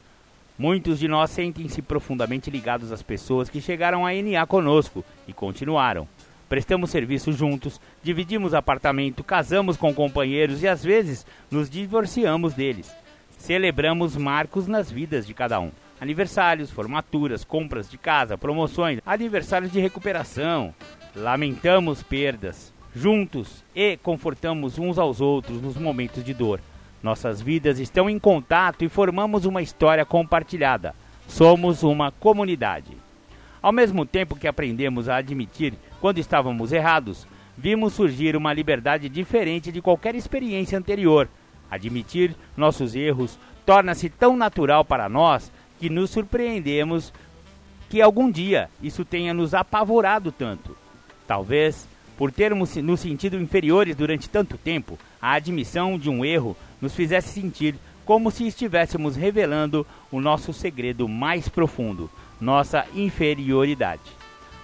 [0.59, 6.09] Muitos de nós sentem-se profundamente ligados às pessoas que chegaram a NA conosco e continuaram.
[6.51, 12.93] Prestamos serviço juntos, dividimos apartamento, casamos com companheiros e às vezes nos divorciamos deles.
[13.37, 15.71] Celebramos marcos nas vidas de cada um.
[16.01, 20.75] Aniversários, formaturas, compras de casa, promoções, aniversários de recuperação.
[21.15, 26.59] Lamentamos perdas juntos e confortamos uns aos outros nos momentos de dor.
[27.01, 30.93] Nossas vidas estão em contato e formamos uma história compartilhada.
[31.29, 32.91] Somos uma comunidade.
[33.61, 37.27] Ao mesmo tempo que aprendemos a admitir quando estávamos errados,
[37.57, 41.29] vimos surgir uma liberdade diferente de qualquer experiência anterior.
[41.69, 47.13] Admitir nossos erros torna-se tão natural para nós que nos surpreendemos
[47.89, 50.75] que algum dia isso tenha nos apavorado tanto.
[51.27, 51.87] Talvez
[52.17, 57.29] por termos nos sentido inferiores durante tanto tempo, a admissão de um erro nos fizesse
[57.29, 57.75] sentir
[58.05, 64.01] como se estivéssemos revelando o nosso segredo mais profundo, nossa inferioridade.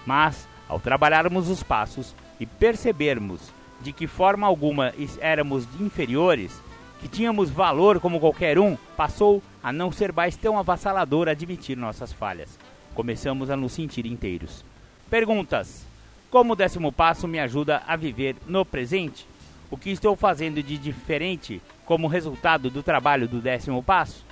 [0.04, 3.40] Mas, ao trabalharmos os passos e percebermos
[3.80, 6.60] de que forma alguma éramos inferiores,
[7.00, 12.12] que tínhamos valor como qualquer um, passou a não ser mais tão avassalador admitir nossas
[12.12, 12.58] falhas.
[12.94, 14.64] Começamos a nos sentir inteiros.
[15.08, 15.86] Perguntas:
[16.30, 19.26] Como o décimo passo me ajuda a viver no presente?
[19.70, 24.24] O que estou fazendo de diferente como resultado do trabalho do décimo passo?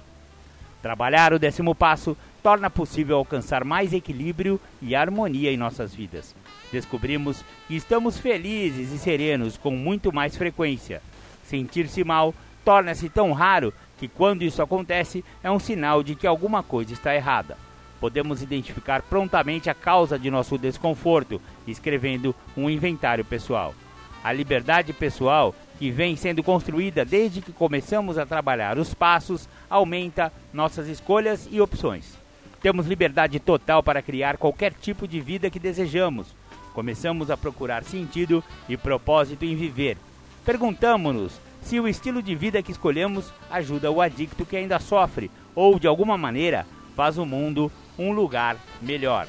[0.82, 2.16] Trabalhar o décimo passo
[2.46, 6.32] torna possível alcançar mais equilíbrio e harmonia em nossas vidas.
[6.70, 11.02] Descobrimos que estamos felizes e serenos com muito mais frequência.
[11.42, 12.32] Sentir-se mal
[12.64, 17.12] torna-se tão raro que, quando isso acontece, é um sinal de que alguma coisa está
[17.12, 17.58] errada.
[17.98, 23.74] Podemos identificar prontamente a causa de nosso desconforto escrevendo um inventário pessoal.
[24.22, 30.32] A liberdade pessoal, que vem sendo construída desde que começamos a trabalhar os passos, aumenta
[30.52, 32.24] nossas escolhas e opções.
[32.60, 36.34] Temos liberdade total para criar qualquer tipo de vida que desejamos.
[36.72, 39.96] Começamos a procurar sentido e propósito em viver.
[40.44, 45.78] Perguntamos-nos se o estilo de vida que escolhemos ajuda o adicto que ainda sofre ou,
[45.78, 49.26] de alguma maneira, faz o mundo um lugar melhor.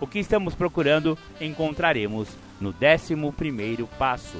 [0.00, 2.28] O que estamos procurando encontraremos
[2.60, 4.38] no 11 passo.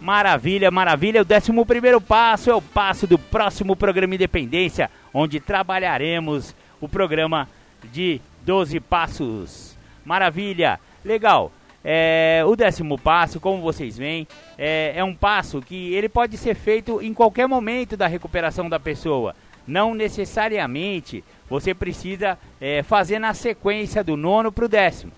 [0.00, 1.22] Maravilha, maravilha!
[1.22, 7.48] O 11 passo é o passo do próximo programa Independência, onde trabalharemos o programa
[7.92, 9.78] de 12 passos.
[10.04, 11.50] Maravilha, legal.
[11.84, 14.26] É, o décimo passo, como vocês veem,
[14.58, 18.78] é, é um passo que ele pode ser feito em qualquer momento da recuperação da
[18.78, 19.34] pessoa.
[19.66, 25.12] Não necessariamente você precisa é, fazer na sequência do nono para o décimo.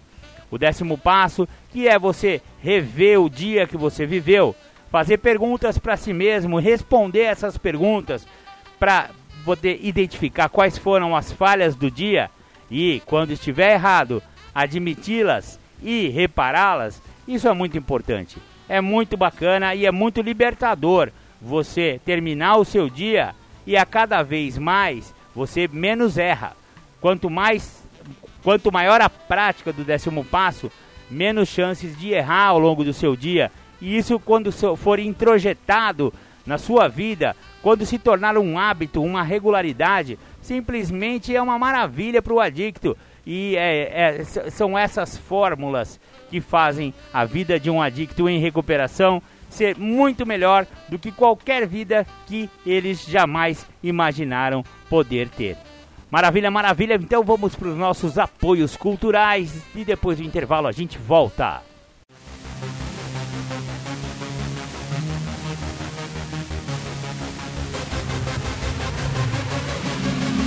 [0.51, 4.55] O décimo passo, que é você rever o dia que você viveu,
[4.91, 8.27] fazer perguntas para si mesmo, responder essas perguntas
[8.79, 9.11] para
[9.45, 12.31] poder identificar quais foram as falhas do dia
[12.71, 14.23] e, quando estiver errado,
[14.55, 18.39] admiti-las e repará-las, isso é muito importante.
[18.69, 23.35] É muito bacana e é muito libertador você terminar o seu dia
[23.67, 26.57] e a cada vez mais você menos erra.
[27.01, 27.85] Quanto mais
[28.43, 30.71] quanto maior a prática do décimo passo,
[31.11, 33.51] menos chances de errar ao longo do seu dia.
[33.81, 36.13] E isso quando for introjetado
[36.47, 37.35] na sua vida,
[37.65, 42.95] quando se tornar um hábito, uma regularidade, simplesmente é uma maravilha para o adicto
[43.27, 45.99] E é, é, são essas fórmulas
[46.29, 51.67] que fazem a vida de um adicto em recuperação ser muito melhor do que qualquer
[51.67, 55.57] vida que eles jamais imaginaram poder ter.
[56.11, 56.97] Maravilha, maravilha.
[56.97, 61.63] Então vamos para os nossos apoios culturais e depois do intervalo a gente volta.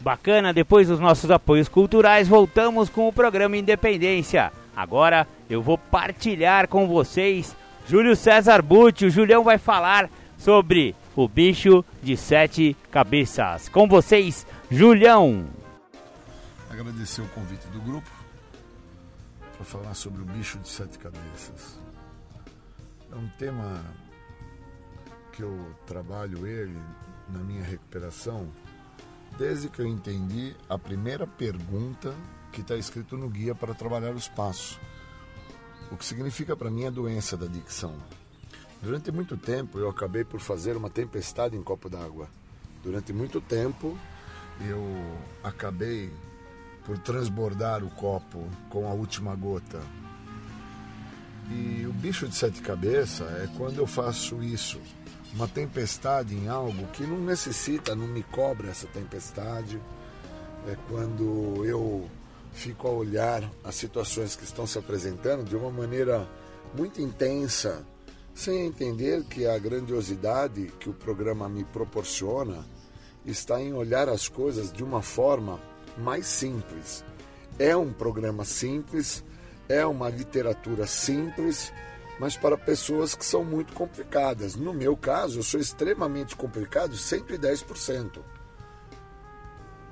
[0.00, 4.50] Bacana, depois dos nossos apoios culturais, voltamos com o programa Independência.
[4.74, 7.54] Agora eu vou partilhar com vocês
[7.86, 9.04] Júlio César Butti.
[9.04, 13.68] O Julião vai falar sobre o bicho de sete cabeças.
[13.68, 15.44] Com vocês, Julião.
[16.70, 18.10] Agradecer o convite do grupo
[19.56, 21.78] para falar sobre o bicho de sete cabeças.
[23.12, 23.84] É um tema
[25.32, 26.78] que eu trabalho ele
[27.28, 28.48] na minha recuperação
[29.40, 32.14] desde que eu entendi a primeira pergunta
[32.52, 34.78] que está escrito no guia para trabalhar os passos
[35.90, 37.94] o que significa para mim a doença da adicção.
[38.82, 42.28] Durante muito tempo eu acabei por fazer uma tempestade em copo d'água.
[42.84, 43.98] Durante muito tempo
[44.60, 44.82] eu
[45.42, 46.12] acabei
[46.84, 49.80] por transbordar o copo com a última gota.
[51.50, 54.78] E o bicho de sete cabeças é quando eu faço isso,
[55.34, 59.80] uma tempestade em algo que não necessita, não me cobra essa tempestade.
[60.66, 62.08] É quando eu
[62.52, 66.28] fico a olhar as situações que estão se apresentando de uma maneira
[66.76, 67.84] muito intensa,
[68.34, 72.64] sem entender que a grandiosidade que o programa me proporciona
[73.24, 75.60] está em olhar as coisas de uma forma
[75.98, 77.04] mais simples.
[77.58, 79.24] É um programa simples,
[79.68, 81.72] é uma literatura simples,
[82.20, 84.54] mas para pessoas que são muito complicadas.
[84.54, 88.20] No meu caso, eu sou extremamente complicado, 110%.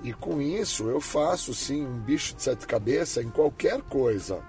[0.04, 4.42] E com isso eu faço sim um bicho de sete cabeças em qualquer coisa.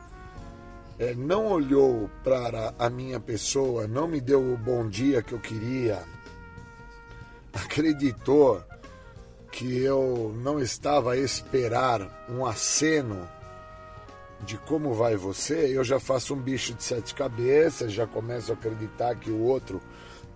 [1.00, 5.40] É, não olhou para a minha pessoa, não me deu o bom dia que eu
[5.40, 6.04] queria,
[7.54, 8.62] acreditou
[9.54, 13.26] que eu não estava a esperar um aceno
[14.46, 18.56] de como vai você, eu já faço um bicho de sete cabeças, já começo a
[18.56, 19.82] acreditar que o outro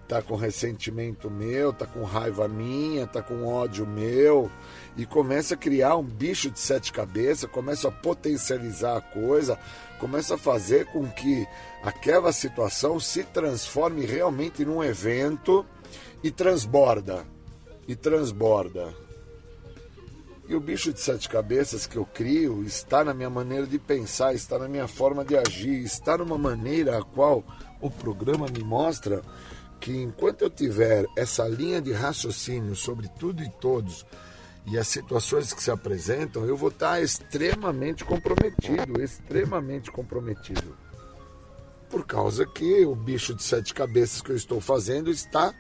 [0.08, 4.52] tá com ressentimento meu, tá com raiva minha, tá com ódio meu,
[4.98, 9.58] e começa a criar um bicho de sete cabeças, começa a potencializar a coisa,
[10.00, 11.48] começa a fazer com que
[11.82, 15.66] aquela situação se transforme realmente num evento
[16.22, 17.26] e transborda.
[17.88, 19.03] E transborda.
[20.48, 24.34] E o bicho de sete cabeças que eu crio está na minha maneira de pensar,
[24.34, 27.44] está na minha forma de agir, está numa maneira a qual
[27.80, 29.22] o programa me mostra
[29.80, 34.06] que enquanto eu tiver essa linha de raciocínio sobre tudo e todos
[34.66, 40.78] e as situações que se apresentam, eu vou estar extremamente comprometido, extremamente comprometido.
[41.90, 45.54] Por causa que o bicho de sete cabeças que eu estou fazendo está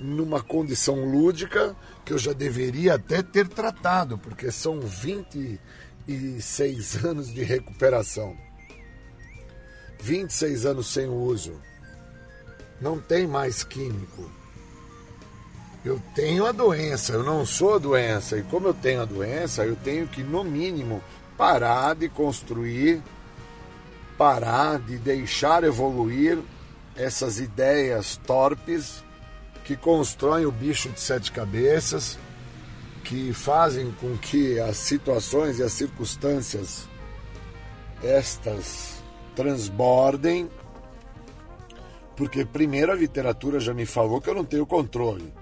[0.00, 7.42] numa condição lúdica que eu já deveria até ter tratado, porque são 26 anos de
[7.42, 8.36] recuperação.
[10.00, 11.60] 26 anos sem uso
[12.80, 14.30] não tem mais químico.
[15.84, 18.38] Eu tenho a doença, eu não sou a doença.
[18.38, 21.02] E como eu tenho a doença, eu tenho que, no mínimo,
[21.36, 23.02] parar de construir,
[24.16, 26.38] parar de deixar evoluir
[26.96, 29.04] essas ideias torpes
[29.68, 32.18] que constroem o bicho de sete cabeças,
[33.04, 36.88] que fazem com que as situações e as circunstâncias
[38.02, 39.02] estas
[39.36, 40.48] transbordem
[42.16, 45.34] porque primeiro a literatura já me falou que eu não tenho controle.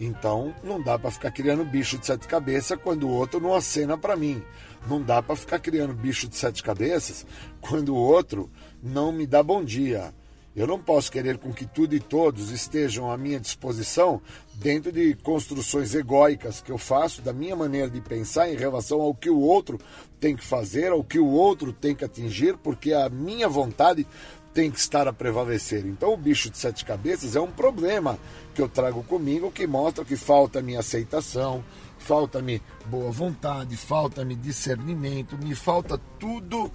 [0.00, 3.98] Então não dá para ficar criando bicho de sete cabeças quando o outro não acena
[3.98, 4.42] para mim.
[4.88, 7.26] Não dá para ficar criando bicho de sete cabeças
[7.60, 8.50] quando o outro
[8.82, 10.14] não me dá bom dia.
[10.56, 14.22] Eu não posso querer com que tudo e todos estejam à minha disposição
[14.54, 19.12] dentro de construções egóicas que eu faço da minha maneira de pensar em relação ao
[19.12, 19.80] que o outro
[20.20, 24.06] tem que fazer, ao que o outro tem que atingir, porque a minha vontade
[24.54, 25.84] tem que estar a prevalecer.
[25.84, 28.16] Então, o bicho de sete cabeças é um problema
[28.54, 31.64] que eu trago comigo que mostra que falta minha aceitação,
[31.98, 36.70] falta-me boa vontade, falta-me discernimento, me falta tudo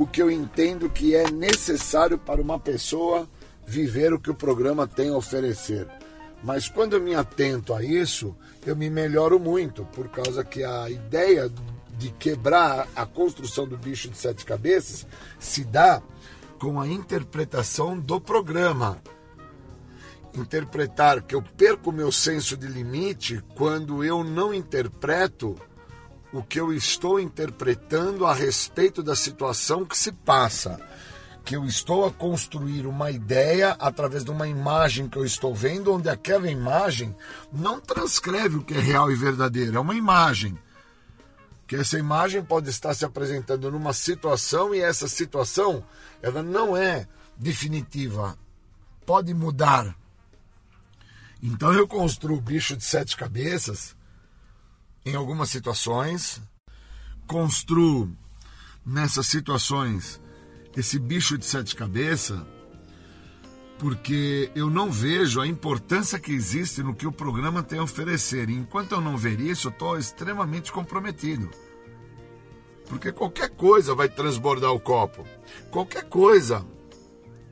[0.00, 3.28] o que eu entendo que é necessário para uma pessoa
[3.66, 5.86] viver o que o programa tem a oferecer.
[6.42, 8.34] Mas quando eu me atento a isso,
[8.64, 11.52] eu me melhoro muito, por causa que a ideia
[11.98, 15.06] de quebrar a construção do bicho de sete cabeças
[15.38, 16.00] se dá
[16.58, 18.96] com a interpretação do programa.
[20.34, 25.56] Interpretar que eu perco meu senso de limite quando eu não interpreto
[26.32, 30.80] o que eu estou interpretando a respeito da situação que se passa.
[31.44, 35.92] Que eu estou a construir uma ideia através de uma imagem que eu estou vendo,
[35.92, 37.14] onde aquela imagem
[37.52, 40.56] não transcreve o que é real e verdadeiro, é uma imagem.
[41.66, 45.82] Que essa imagem pode estar se apresentando numa situação e essa situação
[46.22, 47.06] ela não é
[47.36, 48.36] definitiva,
[49.06, 49.96] pode mudar.
[51.42, 53.96] Então eu construo o bicho de sete cabeças
[55.04, 56.40] em algumas situações,
[57.26, 58.10] construo
[58.84, 60.20] nessas situações
[60.76, 62.40] esse bicho de sete cabeças,
[63.78, 68.50] porque eu não vejo a importância que existe no que o programa tem a oferecer.
[68.50, 71.50] E enquanto eu não ver isso, eu estou extremamente comprometido.
[72.86, 75.24] Porque qualquer coisa vai transbordar o copo.
[75.70, 76.64] Qualquer coisa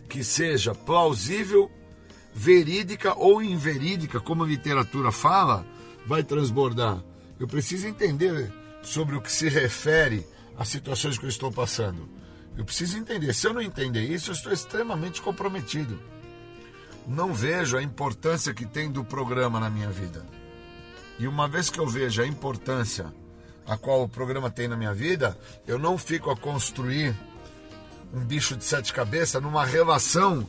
[0.09, 1.71] que seja plausível,
[2.35, 5.67] verídica ou inverídica, como a literatura fala,
[6.07, 7.03] vai transbordar.
[7.39, 10.27] Eu preciso entender sobre o que se refere
[10.57, 12.09] às situações que eu estou passando.
[12.57, 13.33] Eu preciso entender.
[13.35, 16.01] Se eu não entender isso, eu estou extremamente comprometido.
[17.07, 20.27] Não vejo a importância que tem do programa na minha vida.
[21.19, 23.13] E uma vez que eu vejo a importância
[23.67, 27.15] a qual o programa tem na minha vida, eu não fico a construir
[28.13, 30.49] um bicho de sete cabeças numa relação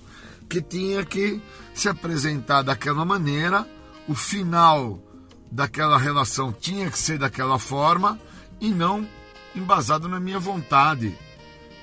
[0.49, 1.41] que tinha que
[1.73, 3.67] se apresentar daquela maneira,
[4.07, 4.99] o final
[5.51, 8.19] daquela relação tinha que ser daquela forma
[8.59, 9.07] e não
[9.55, 11.17] embasado na minha vontade.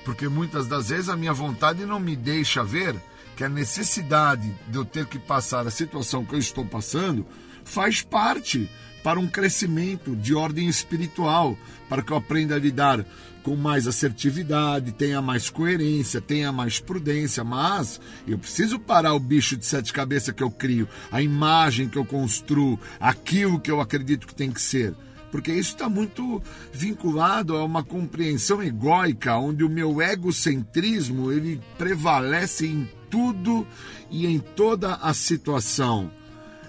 [0.05, 2.95] Porque muitas das vezes a minha vontade não me deixa ver
[3.35, 7.25] que a necessidade de eu ter que passar a situação que eu estou passando
[7.63, 8.69] faz parte
[9.03, 11.57] para um crescimento de ordem espiritual,
[11.87, 13.05] para que eu aprenda a lidar
[13.47, 19.55] com mais assertividade, tenha mais coerência, tenha mais prudência, mas eu preciso parar o bicho
[19.55, 24.27] de sete cabeças que eu crio, a imagem que eu construo, aquilo que eu acredito
[24.27, 24.93] que tem que ser.
[25.31, 26.43] Porque isso está muito
[26.73, 33.65] vinculado a uma compreensão egóica, onde o meu egocentrismo ele prevalece em tudo
[34.11, 36.11] e em toda a situação.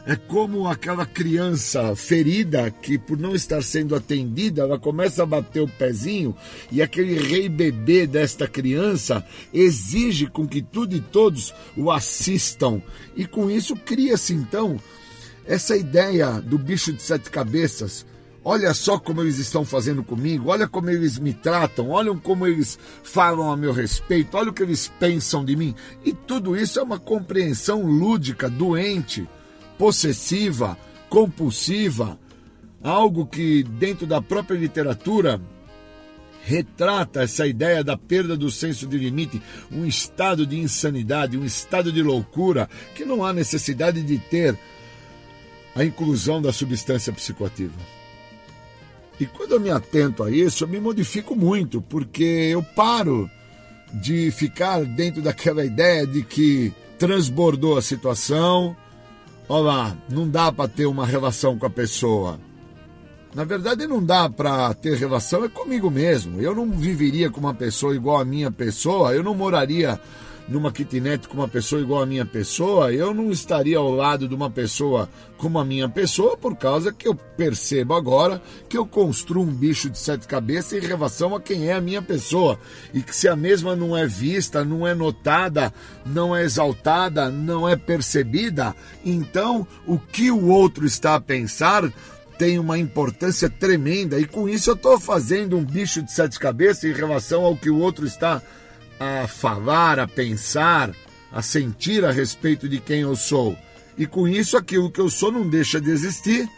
[0.09, 5.61] É como aquela criança ferida que, por não estar sendo atendida, ela começa a bater
[5.61, 6.34] o pezinho
[6.72, 12.80] e aquele rei bebê desta criança exige com que tudo e todos o assistam.
[13.14, 14.80] E com isso cria-se então
[15.44, 18.06] essa ideia do bicho de sete cabeças.
[18.42, 22.78] Olha só como eles estão fazendo comigo, olha como eles me tratam, olha como eles
[23.02, 25.74] falam a meu respeito, olha o que eles pensam de mim.
[26.02, 29.28] E tudo isso é uma compreensão lúdica, doente
[29.79, 30.76] possessiva,
[31.09, 32.18] compulsiva,
[32.83, 35.41] algo que dentro da própria literatura
[36.45, 41.93] retrata essa ideia da perda do senso de limite, um estado de insanidade, um estado
[41.93, 44.59] de loucura que não há necessidade de ter
[45.76, 47.74] a inclusão da substância psicoativa.
[49.20, 53.31] E quando eu me atento a isso, eu me modifico muito, porque eu paro
[53.93, 58.76] de ficar dentro daquela ideia de que transbordou a situação,
[59.49, 62.38] Olá, não dá para ter uma relação com a pessoa.
[63.34, 66.38] Na verdade, não dá para ter relação é comigo mesmo.
[66.38, 69.99] Eu não viveria com uma pessoa igual a minha pessoa, eu não moraria
[70.49, 74.34] numa kitnet com uma pessoa igual a minha pessoa, eu não estaria ao lado de
[74.34, 79.42] uma pessoa como a minha pessoa, por causa que eu percebo agora que eu construo
[79.42, 82.59] um bicho de sete cabeças em relação a quem é a minha pessoa.
[82.92, 85.72] E que se a mesma não é vista, não é notada,
[86.05, 88.74] não é exaltada, não é percebida,
[89.05, 91.92] então o que o outro está a pensar
[92.38, 96.84] tem uma importância tremenda e com isso eu estou fazendo um bicho de sete cabeças
[96.84, 98.40] em relação ao que o outro está
[98.99, 100.92] a falar, a pensar,
[101.32, 103.57] a sentir a respeito de quem eu sou.
[103.96, 106.49] E com isso, aquilo que eu sou não deixa de existir.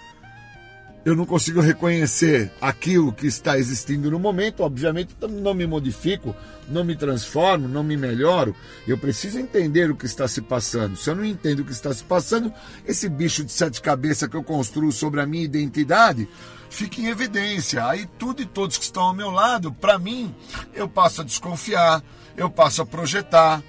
[1.02, 4.62] Eu não consigo reconhecer aquilo que está existindo no momento.
[4.62, 6.36] Obviamente, não me modifico,
[6.68, 8.54] não me transformo, não me melhoro.
[8.86, 10.96] Eu preciso entender o que está se passando.
[10.96, 12.52] Se eu não entendo o que está se passando,
[12.86, 16.28] esse bicho de sete cabeças que eu construo sobre a minha identidade
[16.68, 17.86] fica em evidência.
[17.86, 20.34] Aí tudo e todos que estão ao meu lado, para mim,
[20.74, 22.02] eu passo a desconfiar,
[22.36, 23.62] eu passo a projetar,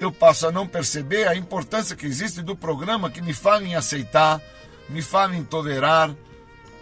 [0.00, 3.74] eu passo a não perceber a importância que existe do programa que me fala em
[3.74, 4.40] aceitar,
[4.88, 6.14] me fala em tolerar,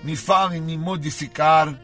[0.07, 1.77] me fala em me modificar.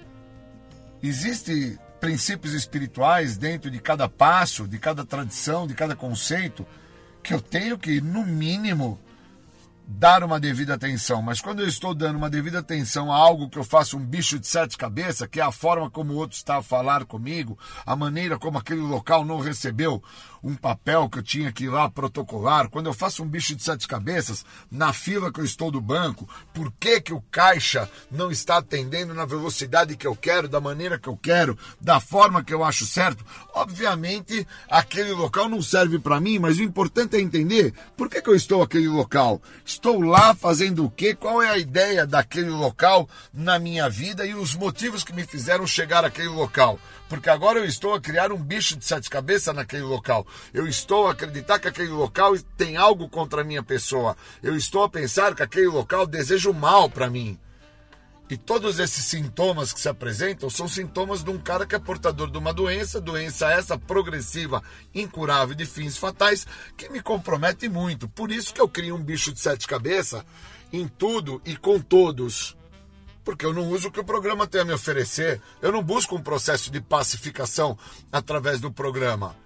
[1.02, 6.64] Existem princípios espirituais dentro de cada passo, de cada tradição, de cada conceito,
[7.20, 8.96] que eu tenho que, no mínimo,
[9.84, 13.58] dar uma devida atenção, mas quando eu estou dando uma devida atenção a algo que
[13.58, 16.58] eu faço um bicho de sete cabeças, que é a forma como o outro está
[16.58, 20.00] a falar comigo, a maneira como aquele local não recebeu
[20.42, 23.62] um papel que eu tinha que ir lá protocolar, quando eu faço um bicho de
[23.62, 28.30] sete cabeças, na fila que eu estou do banco, por que, que o caixa não
[28.30, 32.52] está atendendo na velocidade que eu quero, da maneira que eu quero, da forma que
[32.52, 33.24] eu acho certo?
[33.54, 38.30] Obviamente, aquele local não serve para mim, mas o importante é entender por que, que
[38.30, 39.40] eu estou aquele local.
[39.64, 41.14] Estou lá fazendo o quê?
[41.14, 45.66] Qual é a ideia daquele local na minha vida e os motivos que me fizeram
[45.66, 46.78] chegar àquele local?
[47.12, 50.26] Porque agora eu estou a criar um bicho de sete cabeças naquele local.
[50.50, 54.16] Eu estou a acreditar que aquele local tem algo contra a minha pessoa.
[54.42, 57.38] Eu estou a pensar que aquele local deseja o mal para mim.
[58.30, 62.30] E todos esses sintomas que se apresentam são sintomas de um cara que é portador
[62.30, 64.62] de uma doença, doença essa progressiva,
[64.94, 66.46] incurável de fins fatais,
[66.78, 68.08] que me compromete muito.
[68.08, 70.24] Por isso que eu crio um bicho de sete cabeças
[70.72, 72.56] em tudo e com todos.
[73.24, 75.40] Porque eu não uso o que o programa tem a me oferecer.
[75.60, 77.78] Eu não busco um processo de pacificação
[78.10, 79.36] através do programa.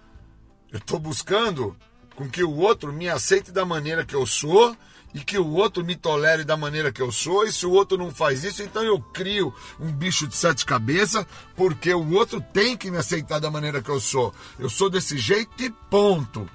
[0.72, 1.76] Eu estou buscando
[2.14, 4.76] com que o outro me aceite da maneira que eu sou
[5.14, 7.44] e que o outro me tolere da maneira que eu sou.
[7.44, 11.24] E se o outro não faz isso, então eu crio um bicho de sete cabeças,
[11.54, 14.34] porque o outro tem que me aceitar da maneira que eu sou.
[14.58, 16.48] Eu sou desse jeito e ponto.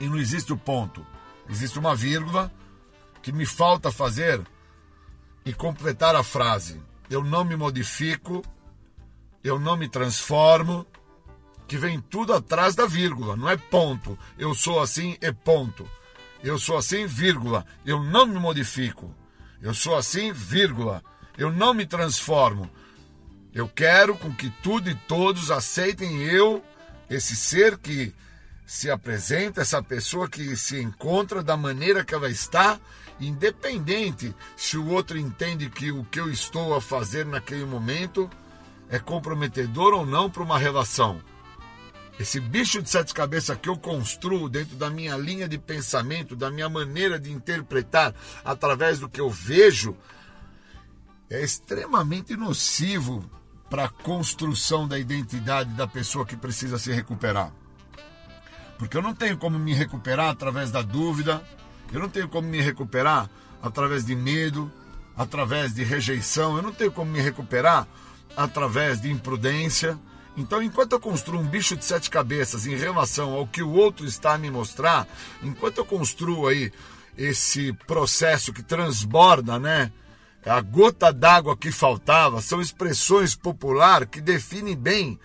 [0.00, 1.04] E não existe o ponto.
[1.48, 2.52] Existe uma vírgula
[3.22, 4.40] que me falta fazer
[5.48, 6.78] e completar a frase.
[7.08, 8.44] Eu não me modifico,
[9.42, 10.86] eu não me transformo,
[11.66, 14.18] que vem tudo atrás da vírgula, não é ponto.
[14.38, 15.88] Eu sou assim e ponto.
[16.44, 17.64] Eu sou assim, vírgula.
[17.82, 19.14] Eu não me modifico.
[19.62, 21.02] Eu sou assim, vírgula.
[21.38, 22.70] Eu não me transformo.
[23.54, 26.62] Eu quero com que tudo e todos aceitem eu,
[27.08, 28.14] esse ser que
[28.66, 32.78] se apresenta, essa pessoa que se encontra da maneira que ela está,
[33.20, 38.30] independente se o outro entende que o que eu estou a fazer naquele momento
[38.88, 41.20] é comprometedor ou não para uma relação.
[42.18, 46.50] Esse bicho de sete cabeças que eu construo dentro da minha linha de pensamento, da
[46.50, 48.12] minha maneira de interpretar
[48.44, 49.96] através do que eu vejo,
[51.30, 53.24] é extremamente nocivo
[53.70, 57.52] para a construção da identidade da pessoa que precisa se recuperar.
[58.78, 61.42] Porque eu não tenho como me recuperar através da dúvida,
[61.92, 63.28] eu não tenho como me recuperar
[63.62, 64.70] através de medo,
[65.16, 67.86] através de rejeição, eu não tenho como me recuperar
[68.36, 69.98] através de imprudência,
[70.38, 74.06] então, enquanto eu construo um bicho de sete cabeças em relação ao que o outro
[74.06, 75.04] está a me mostrar,
[75.42, 76.72] enquanto eu construo aí
[77.16, 79.90] esse processo que transborda, né?
[80.46, 85.18] A gota d'água que faltava, são expressões popular que definem bem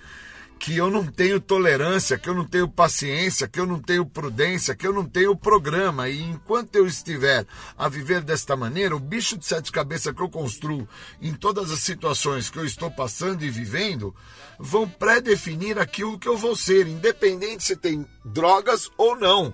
[0.64, 4.74] que eu não tenho tolerância, que eu não tenho paciência, que eu não tenho prudência,
[4.74, 6.08] que eu não tenho programa.
[6.08, 7.46] E enquanto eu estiver
[7.78, 10.88] a viver desta maneira, o bicho de sete cabeças que eu construo
[11.22, 14.16] em todas as situações que eu estou passando e vivendo,
[14.58, 19.54] vão pré-definir aquilo que eu vou ser, independente se tem drogas ou não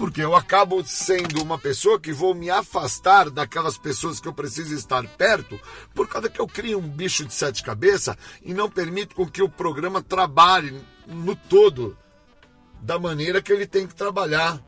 [0.00, 4.74] porque eu acabo sendo uma pessoa que vou me afastar daquelas pessoas que eu preciso
[4.74, 5.60] estar perto,
[5.94, 9.42] por causa que eu crio um bicho de sete cabeças e não permito com que
[9.42, 11.98] o programa trabalhe no todo
[12.80, 14.58] da maneira que ele tem que trabalhar,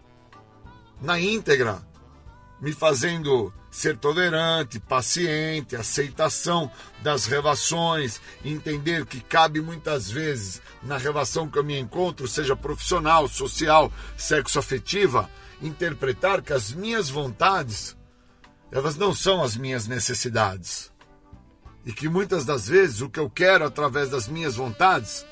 [1.00, 1.80] na íntegra,
[2.60, 6.70] me fazendo ser tolerante, paciente, aceitação
[7.02, 13.26] das relações, entender que cabe muitas vezes na relação que eu me encontro, seja profissional,
[13.26, 15.28] social, sexo afetiva,
[15.62, 17.96] interpretar que as minhas vontades
[18.70, 20.92] elas não são as minhas necessidades.
[21.84, 25.26] E que muitas das vezes o que eu quero através das minhas vontades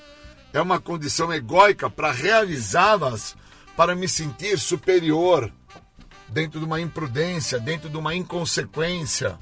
[0.52, 3.36] é uma condição egóica para realizá-las,
[3.76, 5.52] para me sentir superior,
[6.30, 9.38] dentro de uma imprudência, dentro de uma inconsequência.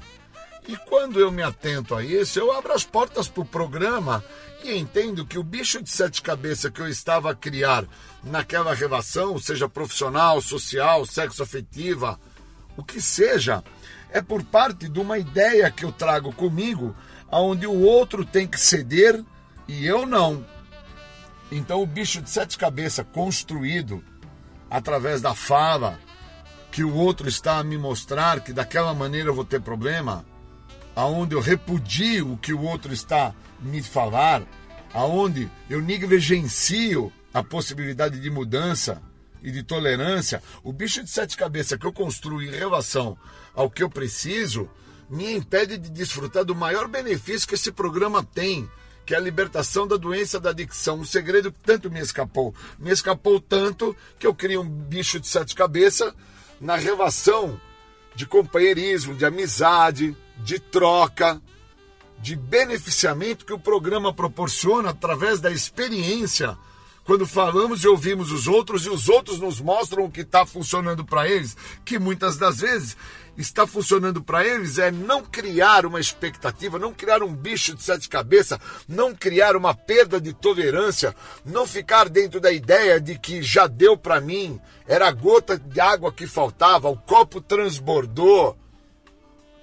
[0.67, 4.23] E quando eu me atento a isso, eu abro as portas para o programa
[4.63, 7.85] e entendo que o bicho de sete cabeças que eu estava a criar
[8.23, 12.19] naquela relação, seja profissional, social, sexo afetiva,
[12.75, 13.63] o que seja,
[14.11, 16.95] é por parte de uma ideia que eu trago comigo,
[17.31, 19.23] aonde o outro tem que ceder
[19.67, 20.45] e eu não.
[21.51, 24.03] Então o bicho de sete cabeças construído
[24.69, 25.99] através da fala,
[26.71, 30.25] que o outro está a me mostrar que daquela maneira eu vou ter problema,
[30.95, 34.43] aonde eu repudio o que o outro está me falar,
[34.93, 39.01] aonde eu negligencio a possibilidade de mudança
[39.41, 43.17] e de tolerância, o bicho de sete cabeças que eu construo em relação
[43.53, 44.69] ao que eu preciso
[45.09, 48.69] me impede de desfrutar do maior benefício que esse programa tem,
[49.05, 50.99] que é a libertação da doença da adicção.
[50.99, 52.53] Um segredo que tanto me escapou.
[52.77, 56.13] Me escapou tanto que eu criei um bicho de sete cabeças
[56.59, 57.59] na relação
[58.15, 61.41] de companheirismo, de amizade, de troca,
[62.19, 66.57] de beneficiamento que o programa proporciona através da experiência
[67.09, 71.03] quando falamos e ouvimos os outros e os outros nos mostram o que está funcionando
[71.03, 72.95] para eles, que muitas das vezes
[73.35, 78.07] está funcionando para eles é não criar uma expectativa, não criar um bicho de sete
[78.07, 83.65] cabeças, não criar uma perda de tolerância, não ficar dentro da ideia de que já
[83.65, 88.55] deu para mim, era a gota de água que faltava, o copo transbordou.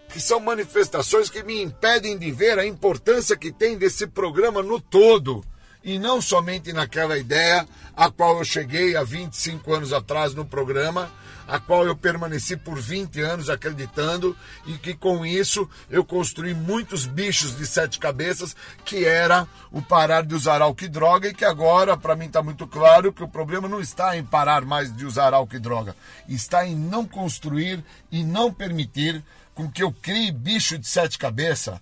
[0.08, 4.80] Que são manifestações que me impedem de ver a importância que tem desse programa no
[4.80, 5.44] todo
[5.86, 7.64] e não somente naquela ideia
[7.96, 11.08] a qual eu cheguei há 25 anos atrás no programa,
[11.46, 17.06] a qual eu permaneci por 20 anos acreditando e que com isso eu construí muitos
[17.06, 21.44] bichos de sete cabeças, que era o parar de usar álcool e droga e que
[21.44, 25.06] agora para mim está muito claro que o problema não está em parar mais de
[25.06, 25.96] usar álcool e droga,
[26.28, 29.22] está em não construir e não permitir
[29.54, 31.78] com que eu crie bicho de sete cabeças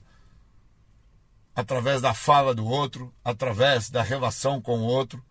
[1.54, 5.24] através da fala do outro, através da relação com o outro,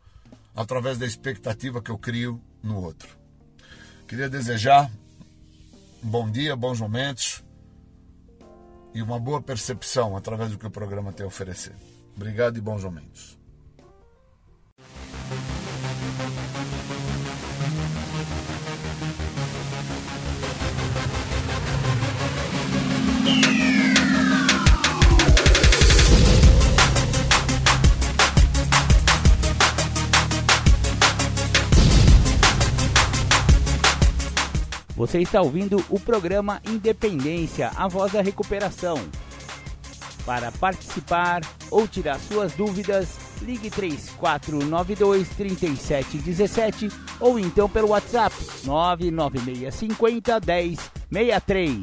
[0.56, 3.18] através da expectativa que eu crio no outro.
[4.08, 4.90] Queria desejar
[6.04, 7.44] um bom dia, bons momentos
[8.94, 11.76] e uma boa percepção através do que o programa tem a oferecer.
[12.16, 13.43] Obrigado e bons momentos.
[35.04, 38.96] Você está ouvindo o programa Independência, a voz da recuperação.
[40.26, 46.88] Para participar ou tirar suas dúvidas, ligue 3492 3717
[47.20, 48.34] ou então pelo WhatsApp
[48.64, 50.40] 99650
[51.12, 51.82] 1063.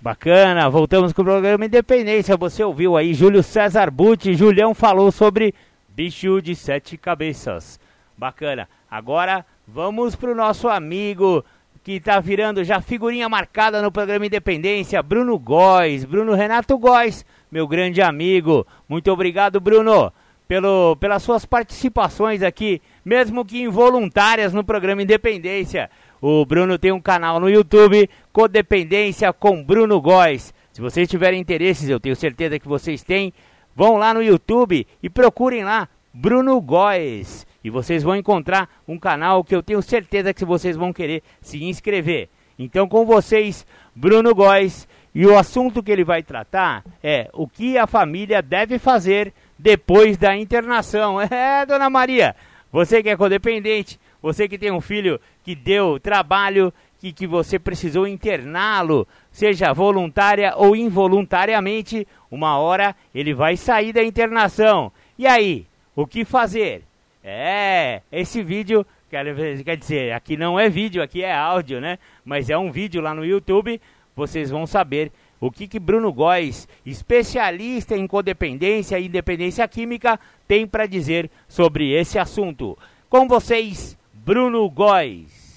[0.00, 2.36] Bacana, voltamos com o programa Independência.
[2.36, 5.52] Você ouviu aí Júlio César Butti, Julião falou sobre
[5.88, 7.80] bicho de sete cabeças.
[8.16, 8.68] Bacana.
[8.88, 11.44] Agora vamos para o nosso amigo
[11.82, 17.66] que está virando já figurinha marcada no programa Independência, Bruno Góes, Bruno Renato Góes, meu
[17.66, 18.66] grande amigo.
[18.88, 20.12] Muito obrigado, Bruno,
[20.46, 25.90] pelo, pelas suas participações aqui, mesmo que involuntárias no programa Independência.
[26.20, 30.52] O Bruno tem um canal no YouTube, Codependência com Bruno Góes.
[30.72, 33.32] Se vocês tiverem interesses, eu tenho certeza que vocês têm,
[33.74, 39.42] vão lá no YouTube e procurem lá Bruno Góes e vocês vão encontrar um canal
[39.42, 42.28] que eu tenho certeza que vocês vão querer se inscrever.
[42.58, 47.78] Então, com vocês, Bruno Góes, e o assunto que ele vai tratar é o que
[47.78, 51.18] a família deve fazer depois da internação.
[51.30, 52.34] É, dona Maria,
[52.70, 57.58] você que é codependente, você que tem um filho que deu trabalho, que, que você
[57.58, 64.92] precisou interná-lo, seja voluntária ou involuntariamente, uma hora ele vai sair da internação.
[65.16, 66.87] E aí, o que fazer?
[67.22, 71.98] É, esse vídeo, quer, dizer, aqui não é vídeo, aqui é áudio, né?
[72.24, 73.80] Mas é um vídeo lá no YouTube,
[74.14, 80.66] vocês vão saber o que, que Bruno Góes, especialista em codependência e independência química, tem
[80.66, 82.76] para dizer sobre esse assunto.
[83.08, 85.48] Com vocês, Bruno Góes.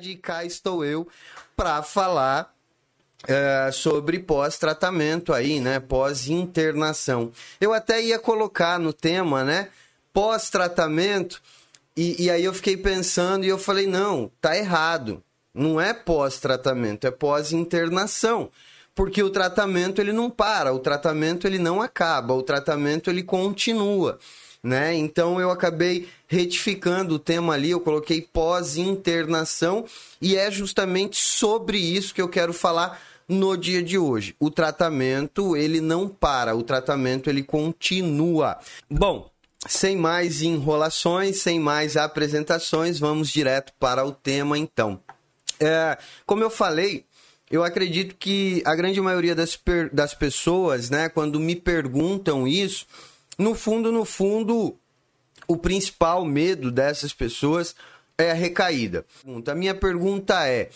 [0.00, 1.08] E cá estou eu
[1.56, 2.54] para falar
[3.26, 5.80] é, sobre pós-tratamento aí, né?
[5.80, 7.32] Pós-internação.
[7.60, 9.68] Eu até ia colocar no tema, né?
[10.14, 11.42] Pós-tratamento.
[11.96, 15.22] E, e, aí eu fiquei pensando e eu falei, não, tá errado.
[15.52, 18.50] Não é pós-tratamento, é pós-internação.
[18.94, 24.18] Porque o tratamento ele não para, o tratamento ele não acaba, o tratamento ele continua.
[24.62, 24.94] Né?
[24.94, 29.84] Então eu acabei retificando o tema ali, eu coloquei pós-internação
[30.22, 34.34] e é justamente sobre isso que eu quero falar no dia de hoje.
[34.38, 38.58] O tratamento ele não para, o tratamento ele continua.
[38.88, 39.30] Bom,
[39.66, 45.00] sem mais enrolações, sem mais apresentações, vamos direto para o tema então.
[45.60, 45.96] É,
[46.26, 47.04] como eu falei,
[47.50, 49.58] eu acredito que a grande maioria das,
[49.92, 52.86] das pessoas, né, quando me perguntam isso,
[53.38, 54.76] no fundo, no fundo,
[55.46, 57.74] o principal medo dessas pessoas
[58.16, 59.04] é a recaída.
[59.46, 60.70] A minha pergunta é: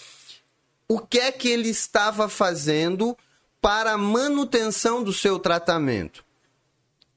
[0.88, 3.16] o que é que ele estava fazendo
[3.60, 6.24] para a manutenção do seu tratamento?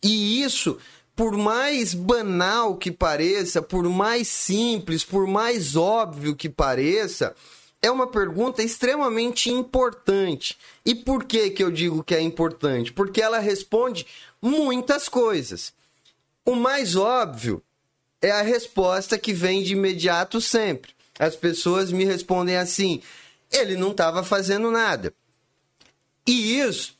[0.03, 0.79] E isso
[1.15, 7.35] por mais banal que pareça, por mais simples, por mais óbvio que pareça,
[7.81, 10.57] é uma pergunta extremamente importante.
[10.85, 12.93] E por que, que eu digo que é importante?
[12.93, 14.05] Porque ela responde
[14.41, 15.73] muitas coisas.
[16.45, 17.61] O mais óbvio
[18.21, 20.91] é a resposta que vem de imediato sempre.
[21.19, 23.01] As pessoas me respondem assim:
[23.51, 25.13] ele não estava fazendo nada.
[26.25, 26.95] E isso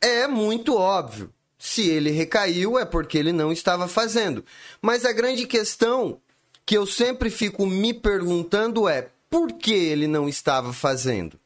[0.00, 1.32] é muito óbvio.
[1.62, 4.42] Se ele recaiu, é porque ele não estava fazendo.
[4.80, 6.18] Mas a grande questão
[6.64, 11.38] que eu sempre fico me perguntando é: por que ele não estava fazendo?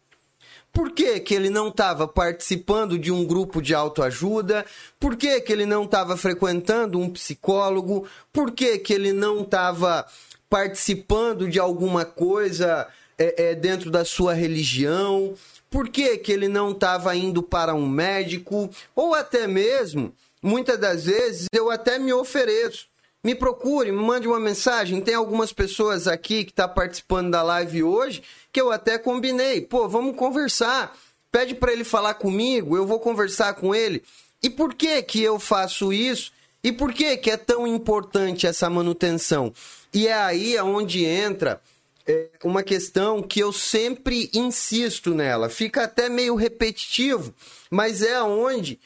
[0.73, 4.65] Por que, que ele não estava participando de um grupo de autoajuda?
[5.01, 8.07] Por que, que ele não estava frequentando um psicólogo?
[8.33, 10.07] Por que, que ele não estava
[10.49, 12.87] participando de alguma coisa
[13.19, 15.35] é, é, dentro da sua religião?
[15.75, 18.71] Por que, que ele não estava indo para um médico?
[18.95, 22.87] Ou até mesmo, muitas das vezes, eu até me ofereço
[23.25, 25.01] me procure, me mande uma mensagem.
[25.01, 28.23] Tem algumas pessoas aqui que estão tá participando da live hoje
[28.53, 29.63] que eu até combinei.
[29.63, 30.97] Pô, vamos conversar.
[31.33, 34.05] Pede para ele falar comigo, eu vou conversar com ele.
[34.41, 36.31] E por que que eu faço isso?
[36.63, 39.53] E por que que é tão importante essa manutenção?
[39.93, 41.61] E é aí onde entra
[42.07, 45.49] é, uma questão que eu sempre insisto nela.
[45.49, 47.35] Fica até meio repetitivo,
[47.71, 48.79] mas é onde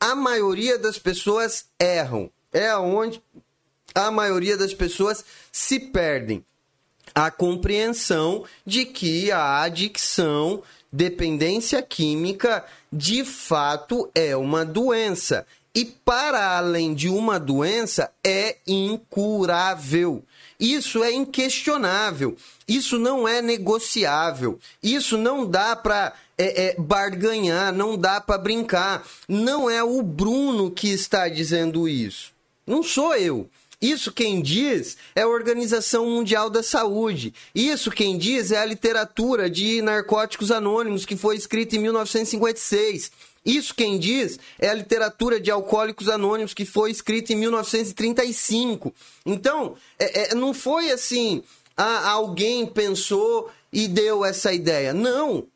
[0.00, 2.30] a maioria das pessoas erram.
[2.52, 3.22] É onde
[3.94, 6.44] a maioria das pessoas se perdem
[7.14, 10.62] a compreensão de que a adicção,
[10.92, 15.46] dependência química, de fato é uma doença.
[15.74, 20.24] E para além de uma doença, é incurável.
[20.64, 22.38] Isso é inquestionável.
[22.66, 24.58] Isso não é negociável.
[24.82, 29.06] Isso não dá para é, é, barganhar, não dá para brincar.
[29.28, 32.32] Não é o Bruno que está dizendo isso.
[32.66, 33.46] Não sou eu.
[33.78, 37.34] Isso quem diz é a Organização Mundial da Saúde.
[37.54, 43.12] Isso quem diz é a literatura de Narcóticos Anônimos, que foi escrita em 1956.
[43.44, 48.94] Isso quem diz é a literatura de Alcoólicos Anônimos, que foi escrita em 1935.
[49.26, 51.42] Então, é, é, não foi assim,
[51.76, 54.94] ah, alguém pensou e deu essa ideia.
[54.94, 55.46] Não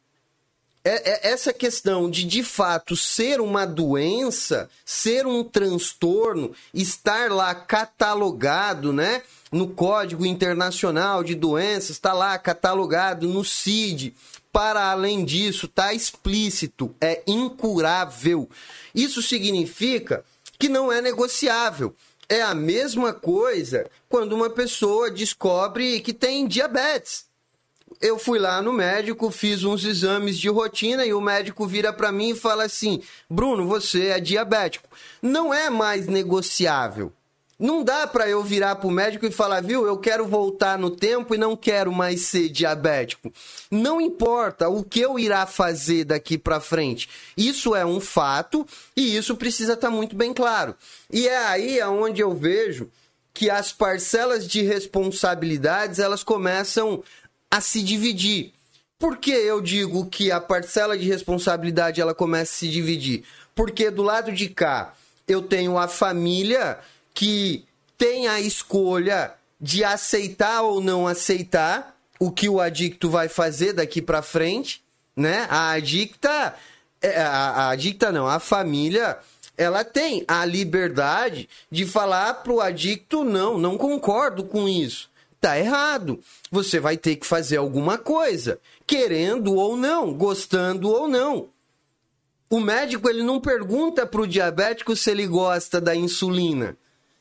[0.88, 7.54] é, é, essa questão de de fato ser uma doença, ser um transtorno, estar lá
[7.54, 9.22] catalogado, né?
[9.52, 14.14] No Código Internacional de Doenças, está lá catalogado no CID.
[14.58, 18.50] Para além disso, está explícito, é incurável.
[18.92, 20.24] Isso significa
[20.58, 21.94] que não é negociável.
[22.28, 27.28] É a mesma coisa quando uma pessoa descobre que tem diabetes
[28.00, 32.12] eu fui lá no médico, fiz uns exames de rotina e o médico vira para
[32.12, 34.88] mim e fala assim: Bruno, você é diabético.
[35.22, 37.12] Não é mais negociável.
[37.58, 41.34] Não dá para eu virar pro médico e falar, viu, eu quero voltar no tempo
[41.34, 43.32] e não quero mais ser diabético.
[43.68, 47.08] Não importa o que eu irá fazer daqui para frente.
[47.36, 48.64] Isso é um fato
[48.96, 50.72] e isso precisa estar tá muito bem claro.
[51.10, 52.88] E é aí aonde eu vejo
[53.34, 57.02] que as parcelas de responsabilidades elas começam
[57.50, 58.52] a se dividir.
[59.00, 63.24] Por que eu digo que a parcela de responsabilidade ela começa a se dividir?
[63.52, 64.94] Porque do lado de cá
[65.26, 66.78] eu tenho a família
[67.18, 67.64] que
[67.98, 74.00] tem a escolha de aceitar ou não aceitar o que o adicto vai fazer daqui
[74.00, 74.80] para frente,
[75.16, 75.48] né?
[75.50, 76.54] A adicta,
[77.02, 79.18] é, a, a adicta não, a família,
[79.56, 85.10] ela tem a liberdade de falar pro adicto não, não concordo com isso
[85.40, 86.18] tá errado.
[86.50, 91.48] Você vai ter que fazer alguma coisa, querendo ou não, gostando ou não.
[92.50, 96.76] O médico ele não pergunta para o diabético se ele gosta da insulina,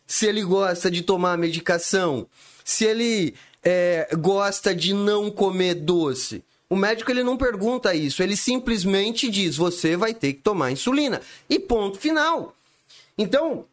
[0.08, 2.26] se ele gosta de tomar medicação,
[2.64, 6.44] se ele é, gosta de não comer doce.
[6.70, 11.22] O médico ele não pergunta isso, ele simplesmente diz: você vai ter que tomar insulina.
[11.50, 12.56] E ponto final.
[13.18, 13.66] Então,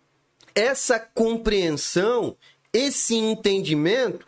[0.54, 2.36] essa compreensão,
[2.72, 4.26] esse entendimento,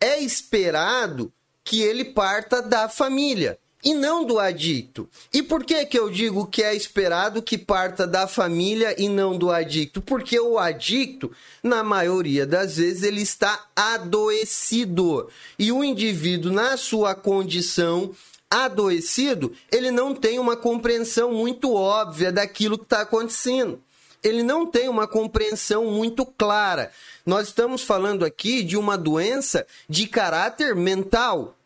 [0.00, 1.32] é esperado
[1.64, 5.08] que ele parta da família e não do adicto.
[5.32, 9.36] E por que que eu digo que é esperado que parta da família e não
[9.38, 10.02] do adicto?
[10.02, 11.30] Porque o adicto,
[11.62, 15.28] na maioria das vezes, ele está adoecido.
[15.58, 18.12] E o indivíduo, na sua condição
[18.50, 23.80] adoecido, ele não tem uma compreensão muito óbvia daquilo que está acontecendo.
[24.22, 26.90] Ele não tem uma compreensão muito clara.
[27.24, 31.56] Nós estamos falando aqui de uma doença de caráter mental,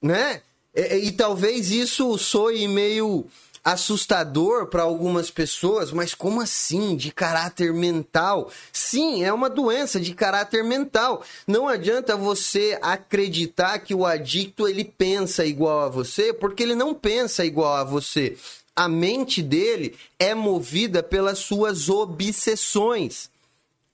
[0.00, 0.42] né?
[0.74, 3.26] E, e talvez isso soe meio
[3.64, 6.96] assustador para algumas pessoas, mas como assim?
[6.96, 8.50] De caráter mental?
[8.72, 11.22] Sim, é uma doença de caráter mental.
[11.46, 16.94] Não adianta você acreditar que o adicto ele pensa igual a você, porque ele não
[16.94, 18.36] pensa igual a você.
[18.74, 23.29] A mente dele é movida pelas suas obsessões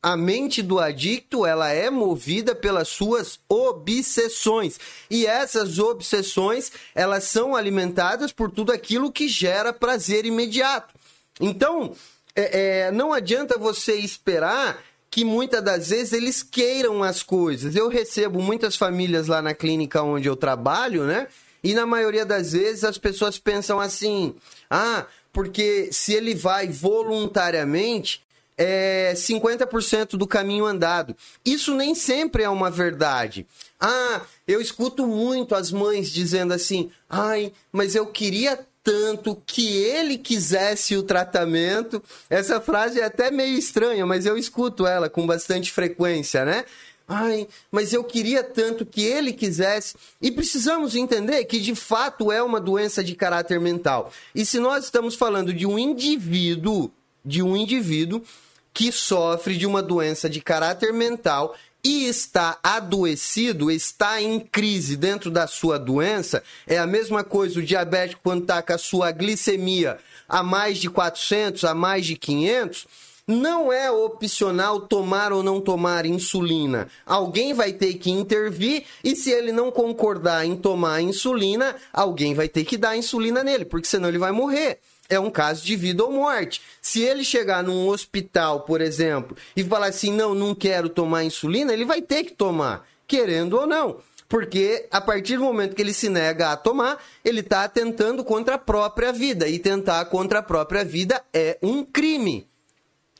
[0.06, 4.78] a mente do adicto ela é movida pelas suas obsessões
[5.10, 10.94] e essas obsessões elas são alimentadas por tudo aquilo que gera prazer imediato.
[11.40, 11.92] Então
[12.36, 14.80] é, é, não adianta você esperar
[15.10, 17.74] que muitas das vezes eles queiram as coisas.
[17.74, 21.26] Eu recebo muitas famílias lá na clínica onde eu trabalho, né?
[21.64, 24.36] E na maioria das vezes as pessoas pensam assim:
[24.70, 28.24] ah, porque se ele vai voluntariamente,
[28.56, 31.14] é 50% do caminho andado.
[31.44, 33.46] Isso nem sempre é uma verdade.
[33.78, 40.16] Ah, eu escuto muito as mães dizendo assim: ai, mas eu queria tanto que ele
[40.16, 42.02] quisesse o tratamento.
[42.30, 46.64] Essa frase é até meio estranha, mas eu escuto ela com bastante frequência, né?
[47.08, 49.96] Ai, mas eu queria tanto que ele quisesse.
[50.20, 54.12] E precisamos entender que de fato é uma doença de caráter mental.
[54.34, 56.90] E se nós estamos falando de um indivíduo,
[57.24, 58.22] de um indivíduo
[58.76, 65.30] que sofre de uma doença de caráter mental e está adoecido, está em crise dentro
[65.30, 69.96] da sua doença, é a mesma coisa o diabético quando está com a sua glicemia
[70.28, 72.86] a mais de 400, a mais de 500,
[73.26, 76.86] não é opcional tomar ou não tomar insulina.
[77.06, 82.46] Alguém vai ter que intervir e se ele não concordar em tomar insulina, alguém vai
[82.46, 86.04] ter que dar insulina nele, porque senão ele vai morrer é um caso de vida
[86.04, 86.62] ou morte.
[86.80, 91.72] Se ele chegar num hospital, por exemplo, e falar assim: não, não quero tomar insulina,
[91.72, 93.98] ele vai ter que tomar, querendo ou não.
[94.28, 98.56] Porque a partir do momento que ele se nega a tomar, ele está atentando contra
[98.56, 99.48] a própria vida.
[99.48, 102.48] E tentar contra a própria vida é um crime.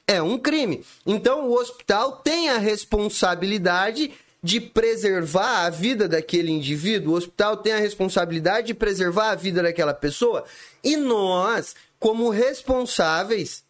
[0.07, 0.85] É um crime.
[1.05, 4.13] Então o hospital tem a responsabilidade
[4.43, 9.63] de preservar a vida daquele indivíduo, o hospital tem a responsabilidade de preservar a vida
[9.63, 10.45] daquela pessoa.
[10.85, 13.65] E nós, como responsáveis,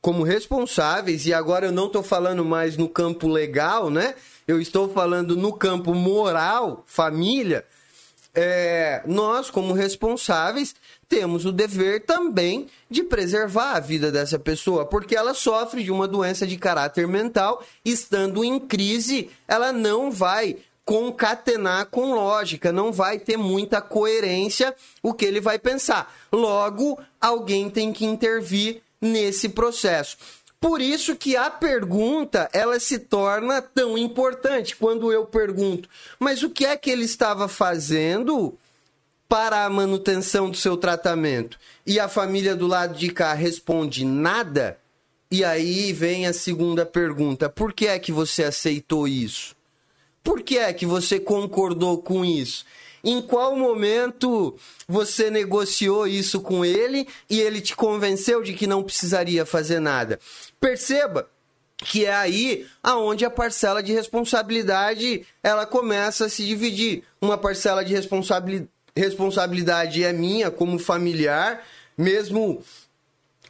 [0.00, 4.14] como responsáveis, e agora eu não estou falando mais no campo legal, né?
[4.46, 7.64] Eu estou falando no campo moral, família.
[8.34, 10.74] É, nós, como responsáveis,
[11.08, 16.08] temos o dever também de preservar a vida dessa pessoa, porque ela sofre de uma
[16.08, 23.18] doença de caráter mental, estando em crise, ela não vai concatenar com lógica, não vai
[23.18, 26.12] ter muita coerência o que ele vai pensar.
[26.30, 30.16] Logo, alguém tem que intervir nesse processo.
[30.60, 35.88] Por isso que a pergunta ela se torna tão importante quando eu pergunto:
[36.18, 38.56] mas o que é que ele estava fazendo
[39.34, 41.58] para a manutenção do seu tratamento?
[41.84, 44.78] E a família do lado de cá responde nada.
[45.28, 49.56] E aí vem a segunda pergunta: por que é que você aceitou isso?
[50.22, 52.64] Por que é que você concordou com isso?
[53.02, 54.56] Em qual momento
[54.86, 60.20] você negociou isso com ele e ele te convenceu de que não precisaria fazer nada?
[60.60, 61.28] Perceba
[61.78, 67.02] que é aí aonde a parcela de responsabilidade ela começa a se dividir.
[67.20, 71.64] Uma parcela de responsabilidade responsabilidade é minha como familiar,
[71.96, 72.62] mesmo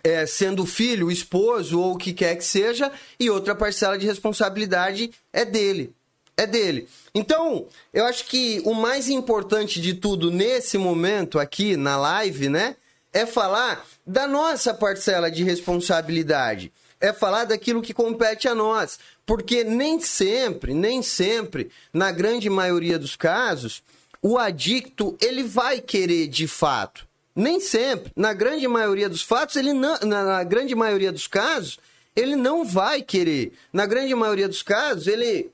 [0.03, 5.11] é, sendo filho, esposo ou o que quer que seja, e outra parcela de responsabilidade
[5.33, 5.95] é dele.
[6.37, 6.89] É dele.
[7.15, 12.77] Então, eu acho que o mais importante de tudo nesse momento aqui na live, né,
[13.13, 16.73] é falar da nossa parcela de responsabilidade.
[17.01, 18.99] É falar daquilo que compete a nós.
[19.25, 23.83] Porque nem sempre, nem sempre, na grande maioria dos casos,
[24.27, 27.07] o adicto ele vai querer de fato.
[27.37, 28.11] Nem sempre.
[28.17, 31.79] Na grande maioria dos fatos, ele não, na, na grande maioria dos casos,
[32.17, 33.53] ele não vai querer.
[33.71, 35.51] Na grande maioria dos casos, ele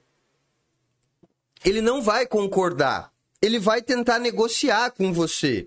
[1.65, 3.11] ele não vai concordar.
[3.43, 5.67] Ele vai tentar negociar com você.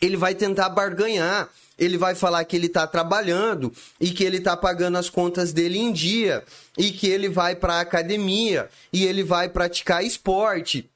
[0.00, 1.50] Ele vai tentar barganhar.
[1.78, 5.78] Ele vai falar que ele está trabalhando e que ele está pagando as contas dele
[5.78, 6.42] em dia
[6.78, 10.88] e que ele vai para academia e ele vai praticar esporte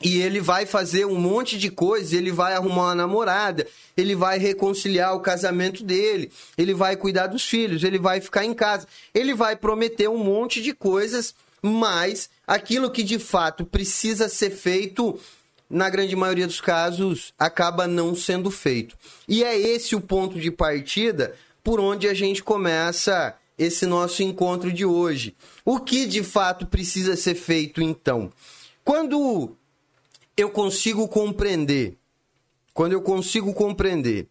[0.00, 3.66] e ele vai fazer um monte de coisas, ele vai arrumar uma namorada,
[3.96, 8.54] ele vai reconciliar o casamento dele, ele vai cuidar dos filhos, ele vai ficar em
[8.54, 14.50] casa, ele vai prometer um monte de coisas, mas aquilo que de fato precisa ser
[14.50, 15.20] feito,
[15.68, 18.96] na grande maioria dos casos, acaba não sendo feito.
[19.28, 24.72] E é esse o ponto de partida por onde a gente começa esse nosso encontro
[24.72, 25.36] de hoje.
[25.64, 28.32] O que de fato precisa ser feito então?
[28.82, 29.54] Quando
[30.36, 31.96] eu consigo compreender,
[32.72, 34.28] quando eu consigo compreender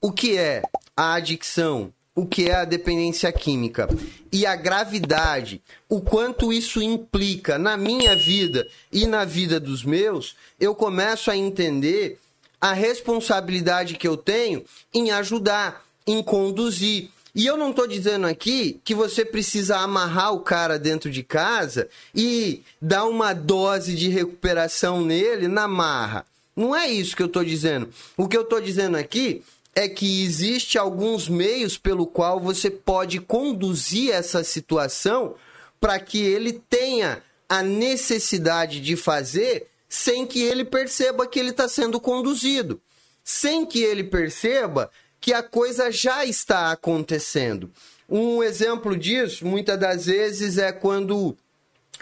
[0.00, 0.62] o que é
[0.96, 3.88] a adicção, o que é a dependência química
[4.32, 10.36] e a gravidade, o quanto isso implica na minha vida e na vida dos meus,
[10.58, 12.18] eu começo a entender
[12.60, 17.10] a responsabilidade que eu tenho em ajudar, em conduzir.
[17.34, 21.88] E eu não estou dizendo aqui que você precisa amarrar o cara dentro de casa
[22.14, 26.26] e dar uma dose de recuperação nele na marra.
[26.56, 27.88] Não é isso que eu estou dizendo.
[28.16, 29.42] O que eu estou dizendo aqui
[29.74, 35.34] é que existe alguns meios pelo qual você pode conduzir essa situação
[35.80, 41.68] para que ele tenha a necessidade de fazer sem que ele perceba que ele está
[41.68, 42.80] sendo conduzido,
[43.24, 44.90] sem que ele perceba
[45.20, 47.70] que a coisa já está acontecendo.
[48.08, 51.36] Um exemplo disso, muitas das vezes, é quando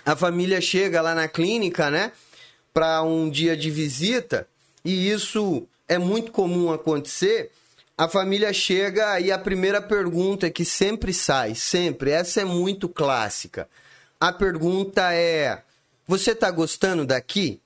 [0.07, 2.13] a família chega lá na clínica, né,
[2.73, 4.49] para um dia de visita,
[4.85, 7.51] e isso é muito comum acontecer.
[7.97, 13.69] A família chega e a primeira pergunta que sempre sai, sempre, essa é muito clássica.
[14.21, 15.63] A pergunta é:
[16.07, 17.61] Você está gostando daqui?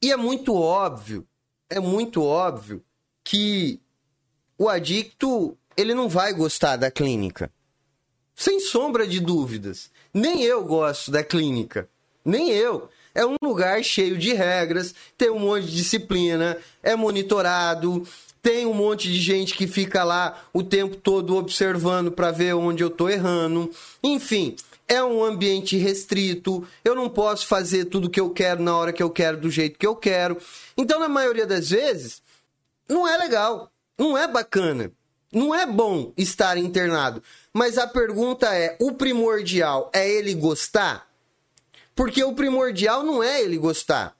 [0.00, 1.26] E é muito óbvio,
[1.68, 2.82] é muito óbvio
[3.24, 3.80] que
[4.58, 7.50] o adicto ele não vai gostar da clínica.
[8.34, 9.90] Sem sombra de dúvidas.
[10.12, 11.88] Nem eu gosto da clínica.
[12.24, 12.88] Nem eu.
[13.14, 18.06] É um lugar cheio de regras, tem um monte de disciplina, é monitorado,
[18.42, 22.82] tem um monte de gente que fica lá o tempo todo observando para ver onde
[22.82, 23.70] eu tô errando.
[24.02, 24.56] Enfim,
[24.86, 29.02] é um ambiente restrito, eu não posso fazer tudo que eu quero na hora que
[29.02, 30.38] eu quero, do jeito que eu quero.
[30.76, 32.22] Então, na maioria das vezes,
[32.88, 33.70] não é legal.
[33.98, 34.92] Não é bacana.
[35.32, 37.22] Não é bom estar internado.
[37.52, 41.06] Mas a pergunta é: o primordial é ele gostar?
[41.94, 44.16] Porque o primordial não é ele gostar.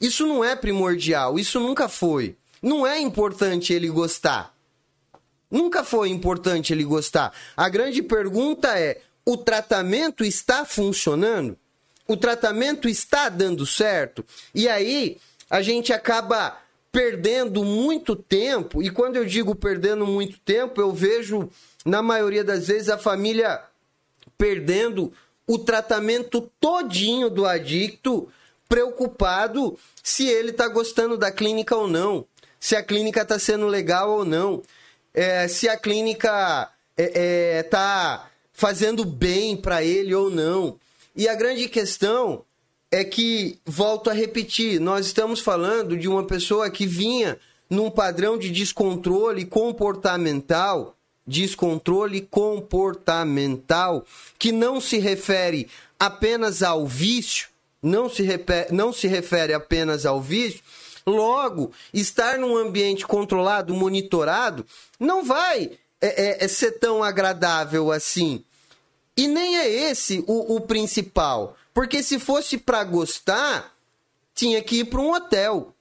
[0.00, 1.38] Isso não é primordial.
[1.38, 2.36] Isso nunca foi.
[2.62, 4.54] Não é importante ele gostar.
[5.50, 7.32] Nunca foi importante ele gostar.
[7.56, 11.58] A grande pergunta é: o tratamento está funcionando?
[12.06, 14.24] O tratamento está dando certo?
[14.54, 15.18] E aí
[15.50, 16.56] a gente acaba
[16.92, 21.48] perdendo muito tempo, e quando eu digo perdendo muito tempo, eu vejo,
[21.84, 23.62] na maioria das vezes, a família
[24.36, 25.12] perdendo
[25.46, 28.28] o tratamento todinho do adicto,
[28.68, 32.24] preocupado se ele está gostando da clínica ou não,
[32.58, 34.62] se a clínica está sendo legal ou não,
[35.12, 40.78] é, se a clínica está é, é, tá fazendo bem para ele ou não.
[41.16, 42.44] E a grande questão
[42.90, 47.38] é que, volto a repetir, nós estamos falando de uma pessoa que vinha
[47.68, 54.04] num padrão de descontrole comportamental, descontrole comportamental,
[54.36, 55.68] que não se refere
[55.98, 57.48] apenas ao vício,
[57.80, 60.60] não se, refere, não se refere apenas ao vício,
[61.06, 64.66] logo, estar num ambiente controlado, monitorado,
[64.98, 68.44] não vai é, é, é ser tão agradável assim.
[69.16, 71.56] E nem é esse o, o principal.
[71.72, 73.74] Porque se fosse para gostar,
[74.34, 75.74] tinha que ir para um hotel,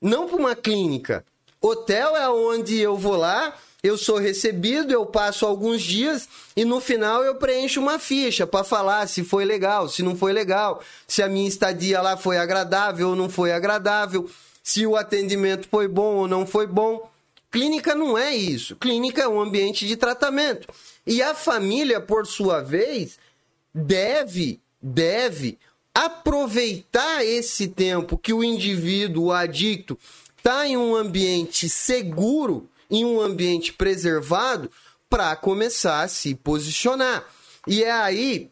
[0.00, 1.24] não para uma clínica.
[1.60, 6.80] Hotel é onde eu vou lá, eu sou recebido, eu passo alguns dias e no
[6.80, 11.22] final eu preencho uma ficha para falar se foi legal, se não foi legal, se
[11.22, 14.28] a minha estadia lá foi agradável ou não foi agradável,
[14.62, 17.10] se o atendimento foi bom ou não foi bom.
[17.50, 18.76] Clínica não é isso.
[18.76, 20.68] Clínica é um ambiente de tratamento.
[21.06, 23.18] E a família, por sua vez,
[23.74, 25.58] deve deve
[25.94, 29.98] aproveitar esse tempo que o indivíduo, o adicto,
[30.36, 34.70] está em um ambiente seguro, em um ambiente preservado,
[35.08, 37.26] para começar a se posicionar.
[37.66, 38.50] E é aí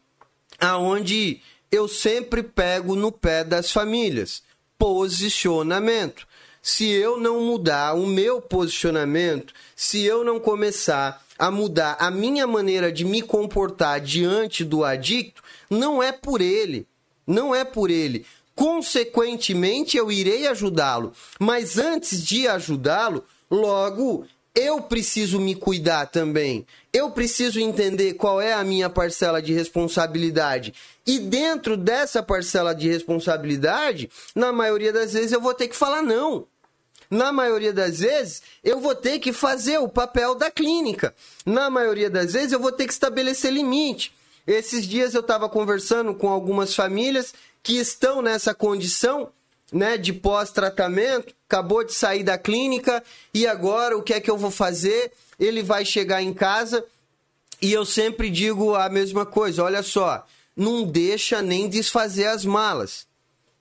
[0.60, 1.40] aonde
[1.70, 4.42] eu sempre pego no pé das famílias.
[4.78, 6.26] Posicionamento.
[6.60, 12.46] Se eu não mudar o meu posicionamento, se eu não começar a mudar a minha
[12.46, 16.86] maneira de me comportar diante do adicto, não é por ele.
[17.26, 18.24] Não é por ele.
[18.54, 21.12] Consequentemente, eu irei ajudá-lo.
[21.38, 26.66] Mas antes de ajudá-lo, logo eu preciso me cuidar também.
[26.92, 30.74] Eu preciso entender qual é a minha parcela de responsabilidade.
[31.06, 36.02] E dentro dessa parcela de responsabilidade, na maioria das vezes eu vou ter que falar
[36.02, 36.44] não.
[37.10, 41.14] Na maioria das vezes, eu vou ter que fazer o papel da clínica.
[41.44, 44.12] Na maioria das vezes, eu vou ter que estabelecer limite.
[44.46, 49.28] Esses dias eu estava conversando com algumas famílias que estão nessa condição
[49.72, 53.02] né, de pós-tratamento, acabou de sair da clínica
[53.34, 55.12] e agora o que é que eu vou fazer?
[55.38, 56.84] Ele vai chegar em casa
[57.60, 60.26] e eu sempre digo a mesma coisa: olha só,
[60.56, 63.06] não deixa nem desfazer as malas.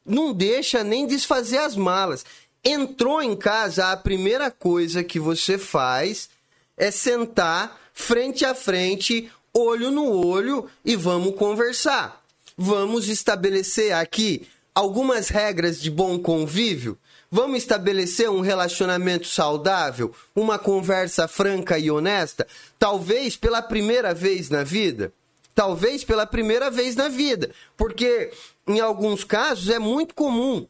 [0.06, 2.26] Não deixa nem desfazer as malas.
[2.64, 6.30] Entrou em casa, a primeira coisa que você faz
[6.76, 12.24] é sentar frente a frente, olho no olho e vamos conversar.
[12.58, 16.98] Vamos estabelecer aqui algumas regras de bom convívio.
[17.30, 22.48] Vamos estabelecer um relacionamento saudável, uma conversa franca e honesta,
[22.80, 25.12] talvez pela primeira vez na vida.
[25.54, 28.32] Talvez pela primeira vez na vida, porque
[28.68, 30.68] em alguns casos é muito comum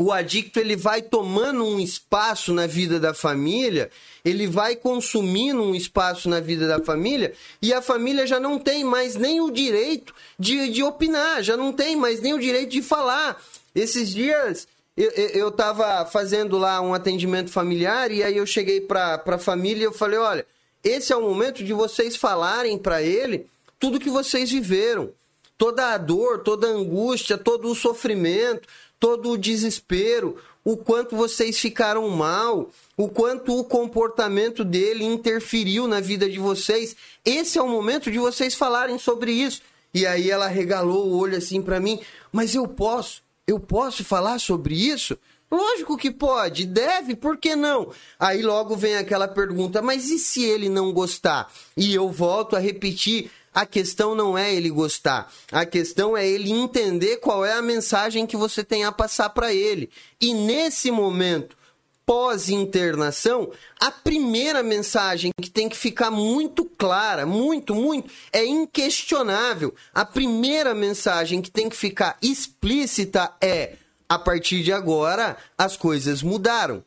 [0.00, 3.90] o adicto ele vai tomando um espaço na vida da família,
[4.24, 8.82] ele vai consumindo um espaço na vida da família e a família já não tem
[8.82, 12.80] mais nem o direito de, de opinar, já não tem mais nem o direito de
[12.80, 13.38] falar.
[13.74, 14.66] Esses dias
[14.96, 19.84] eu estava fazendo lá um atendimento familiar e aí eu cheguei para a família e
[19.84, 20.46] eu falei: olha,
[20.82, 23.46] esse é o momento de vocês falarem para ele
[23.78, 25.10] tudo que vocês viveram.
[25.58, 28.66] Toda a dor, toda a angústia, todo o sofrimento,
[29.00, 36.00] todo o desespero, o quanto vocês ficaram mal, o quanto o comportamento dele interferiu na
[36.00, 36.94] vida de vocês.
[37.24, 39.62] Esse é o momento de vocês falarem sobre isso.
[39.92, 41.98] E aí ela regalou o olho assim para mim,
[42.30, 45.18] mas eu posso, eu posso falar sobre isso?
[45.50, 47.90] Lógico que pode, deve, por que não?
[48.20, 51.52] Aí logo vem aquela pergunta, mas e se ele não gostar?
[51.76, 56.50] E eu volto a repetir a questão não é ele gostar, a questão é ele
[56.50, 59.90] entender qual é a mensagem que você tem a passar para ele.
[60.20, 61.56] E nesse momento,
[62.10, 69.74] pós-internação, a primeira mensagem que tem que ficar muito clara, muito, muito, é inquestionável.
[69.94, 73.74] A primeira mensagem que tem que ficar explícita é:
[74.08, 76.84] a partir de agora, as coisas mudaram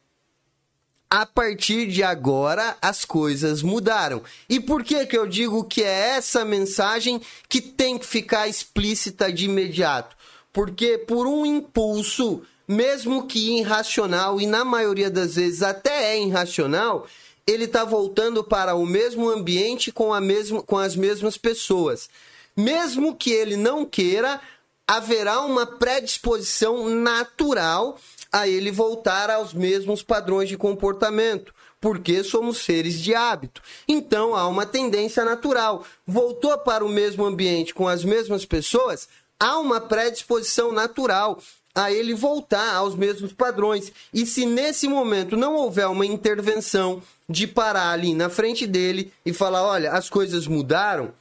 [1.14, 4.24] a partir de agora as coisas mudaram.
[4.50, 9.32] E por que que eu digo que é essa mensagem que tem que ficar explícita
[9.32, 10.16] de imediato?
[10.52, 17.06] Porque por um impulso, mesmo que irracional e na maioria das vezes até é irracional,
[17.46, 22.10] ele está voltando para o mesmo ambiente com, a mesmo, com as mesmas pessoas.
[22.58, 24.42] Mesmo que ele não queira,
[24.88, 28.00] haverá uma predisposição natural
[28.34, 33.62] a ele voltar aos mesmos padrões de comportamento, porque somos seres de hábito.
[33.88, 35.86] Então há uma tendência natural.
[36.08, 39.08] Voltou para o mesmo ambiente com as mesmas pessoas,
[39.40, 41.40] há uma predisposição natural
[41.76, 43.92] a ele voltar aos mesmos padrões.
[44.12, 49.32] E se nesse momento não houver uma intervenção de parar ali na frente dele e
[49.32, 51.14] falar: olha, as coisas mudaram,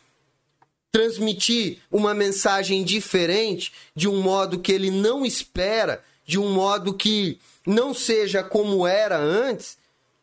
[0.90, 7.38] transmitir uma mensagem diferente, de um modo que ele não espera, de um modo que
[7.66, 9.76] não seja como era antes,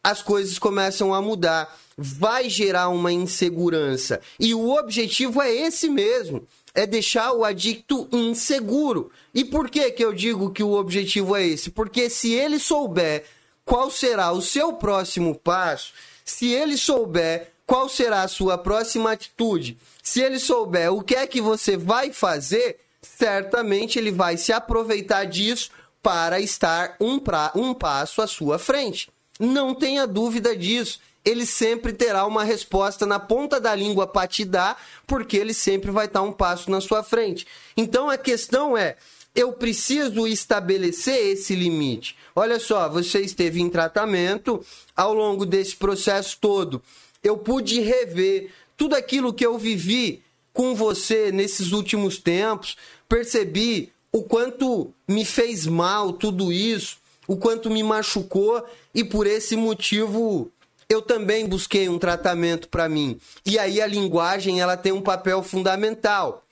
[0.04, 1.78] as coisas começam a mudar.
[1.98, 4.22] Vai gerar uma insegurança.
[4.40, 9.12] E o objetivo é esse mesmo: é deixar o adicto inseguro.
[9.34, 11.70] E por que, que eu digo que o objetivo é esse?
[11.70, 13.26] Porque se ele souber
[13.66, 15.94] qual será o seu próximo passo,
[16.24, 21.28] se ele souber qual será a sua próxima atitude, se ele souber o que é
[21.28, 25.70] que você vai fazer, certamente ele vai se aproveitar disso
[26.02, 29.10] para estar um, pra, um passo à sua frente.
[29.40, 31.00] Não tenha dúvida disso.
[31.24, 35.92] Ele sempre terá uma resposta na ponta da língua para te dar, porque ele sempre
[35.92, 37.46] vai estar um passo na sua frente.
[37.76, 38.96] Então a questão é:
[39.36, 42.16] eu preciso estabelecer esse limite.
[42.36, 44.66] Olha só, você esteve em tratamento,
[44.96, 46.82] ao longo desse processo todo,
[47.24, 50.24] eu pude rever tudo aquilo que eu vivi
[50.54, 52.76] com você nesses últimos tempos,
[53.08, 58.64] percebi o quanto me fez mal tudo isso, o quanto me machucou
[58.94, 60.52] e por esse motivo
[60.90, 63.20] eu também busquei um tratamento para mim.
[63.46, 66.44] E aí a linguagem ela tem um papel fundamental,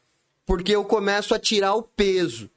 [0.46, 2.48] porque eu começo a tirar o peso.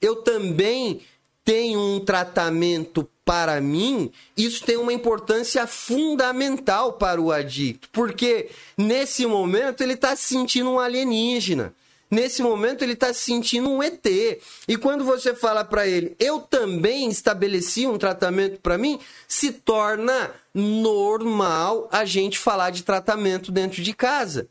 [0.00, 1.02] Eu também
[1.44, 9.26] tenho um tratamento para mim, isso tem uma importância fundamental para o adicto, porque nesse
[9.26, 11.74] momento ele está se sentindo um alienígena.
[12.10, 14.06] Nesse momento ele está se sentindo um ET.
[14.68, 20.30] E quando você fala para ele, eu também estabeleci um tratamento para mim, se torna
[20.54, 24.48] normal a gente falar de tratamento dentro de casa.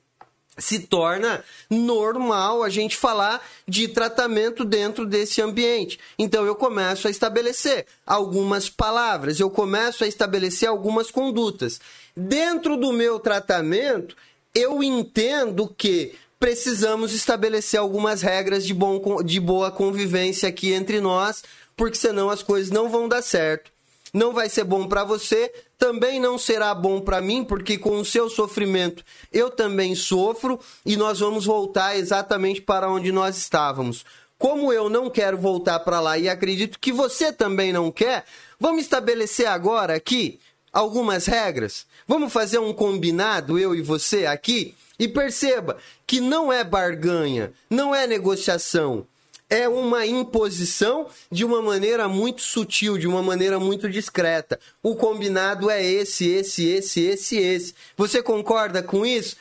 [0.57, 5.99] Se torna normal a gente falar de tratamento dentro desse ambiente.
[6.17, 11.81] Então eu começo a estabelecer algumas palavras, eu começo a estabelecer algumas condutas.
[12.15, 14.15] Dentro do meu tratamento,
[14.53, 21.43] eu entendo que precisamos estabelecer algumas regras de, bom, de boa convivência aqui entre nós,
[21.75, 23.71] porque senão as coisas não vão dar certo.
[24.13, 28.05] Não vai ser bom para você, também não será bom para mim, porque com o
[28.05, 34.05] seu sofrimento eu também sofro e nós vamos voltar exatamente para onde nós estávamos.
[34.37, 38.25] como eu não quero voltar para lá e acredito que você também não quer,
[38.59, 40.39] vamos estabelecer agora aqui
[40.71, 41.85] algumas regras.
[42.07, 47.93] Vamos fazer um combinado, eu e você aqui, e perceba que não é barganha, não
[47.93, 49.05] é negociação.
[49.47, 54.59] É uma imposição de uma maneira muito sutil, de uma maneira muito discreta.
[54.81, 57.75] O combinado é esse, esse, esse, esse, esse.
[57.95, 59.35] Você concorda com isso?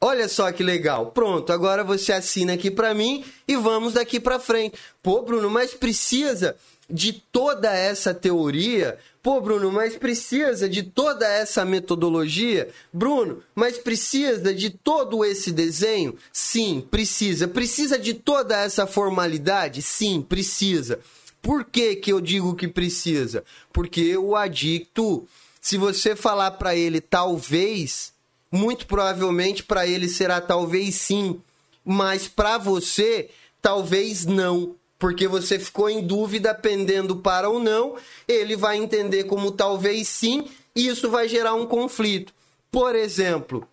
[0.00, 1.10] Olha só que legal.
[1.10, 4.78] Pronto, agora você assina aqui para mim e vamos daqui para frente.
[5.02, 6.56] Pô, Bruno, mas precisa
[6.88, 8.98] de toda essa teoria?
[9.26, 12.68] Pô, Bruno, mas precisa de toda essa metodologia?
[12.92, 16.16] Bruno, mas precisa de todo esse desenho?
[16.32, 17.48] Sim, precisa.
[17.48, 19.82] Precisa de toda essa formalidade?
[19.82, 21.00] Sim, precisa.
[21.42, 23.42] Por que, que eu digo que precisa?
[23.72, 25.26] Porque o adicto,
[25.60, 28.12] se você falar para ele talvez,
[28.48, 31.40] muito provavelmente para ele será talvez sim,
[31.84, 33.28] mas para você
[33.60, 37.96] talvez não porque você ficou em dúvida pendendo para ou não,
[38.26, 42.32] ele vai entender como talvez sim, e isso vai gerar um conflito.
[42.70, 43.66] Por exemplo,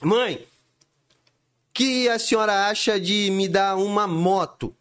[0.00, 0.46] mãe,
[1.72, 4.74] que a senhora acha de me dar uma moto?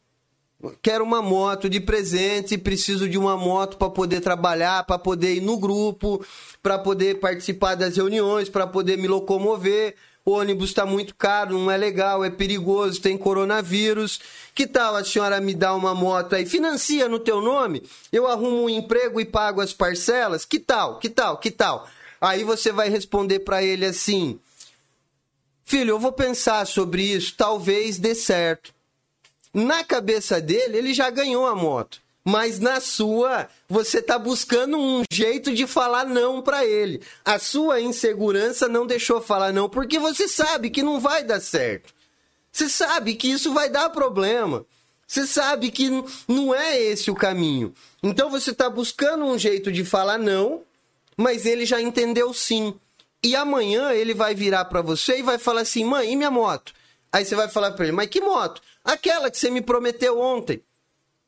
[0.81, 5.41] Quero uma moto de presente, preciso de uma moto para poder trabalhar, para poder ir
[5.41, 6.23] no grupo,
[6.61, 11.71] para poder participar das reuniões, para poder me locomover o ônibus está muito caro, não
[11.71, 14.19] é legal, é perigoso, tem coronavírus.
[14.53, 16.45] Que tal a senhora me dar uma moto aí?
[16.45, 20.45] Financia no teu nome, eu arrumo um emprego e pago as parcelas?
[20.45, 20.99] Que tal?
[20.99, 21.37] Que tal?
[21.37, 21.87] Que tal?
[22.19, 24.39] Aí você vai responder para ele assim:
[25.63, 28.73] Filho, eu vou pensar sobre isso, talvez dê certo.
[29.53, 35.03] Na cabeça dele, ele já ganhou a moto mas na sua você está buscando um
[35.11, 37.01] jeito de falar não para ele.
[37.25, 41.93] A sua insegurança não deixou falar não porque você sabe que não vai dar certo.
[42.51, 44.65] Você sabe que isso vai dar problema.
[45.07, 45.89] Você sabe que
[46.27, 47.73] não é esse o caminho.
[48.01, 50.61] Então você está buscando um jeito de falar não,
[51.17, 52.73] mas ele já entendeu sim.
[53.23, 56.73] E amanhã ele vai virar para você e vai falar assim: mãe, e minha moto?
[57.11, 58.61] Aí você vai falar para ele: mas que moto?
[58.83, 60.63] Aquela que você me prometeu ontem.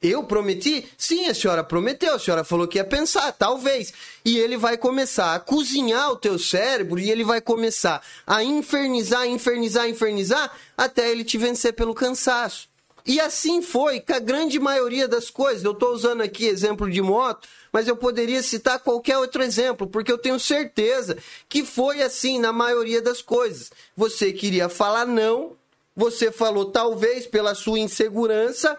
[0.04, 0.86] Eu prometi?
[0.98, 3.94] Sim, a senhora prometeu, a senhora falou que ia pensar, talvez.
[4.26, 9.26] E ele vai começar a cozinhar o teu cérebro e ele vai começar a infernizar,
[9.26, 12.68] infernizar, infernizar até ele te vencer pelo cansaço.
[13.06, 15.64] E assim foi com a grande maioria das coisas.
[15.64, 20.12] Eu estou usando aqui exemplo de moto, mas eu poderia citar qualquer outro exemplo, porque
[20.12, 21.18] eu tenho certeza
[21.48, 23.72] que foi assim na maioria das coisas.
[23.96, 25.56] Você queria falar não,
[25.96, 28.78] você falou talvez pela sua insegurança,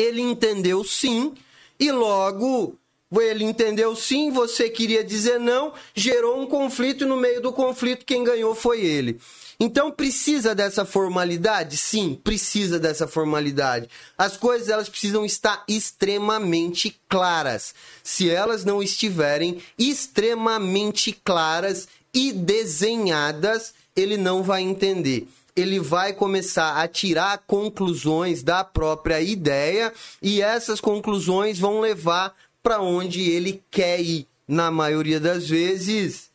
[0.00, 1.34] ele entendeu sim,
[1.78, 2.78] e logo
[3.12, 8.06] ele entendeu sim, você queria dizer não, gerou um conflito e no meio do conflito
[8.06, 9.20] quem ganhou foi ele.
[9.58, 11.76] Então precisa dessa formalidade?
[11.76, 13.90] Sim, precisa dessa formalidade.
[14.16, 17.74] As coisas elas precisam estar extremamente claras.
[18.02, 25.28] Se elas não estiverem extremamente claras e desenhadas, ele não vai entender
[25.60, 29.92] ele vai começar a tirar conclusões da própria ideia
[30.22, 36.30] e essas conclusões vão levar para onde ele quer ir, na maioria das vezes,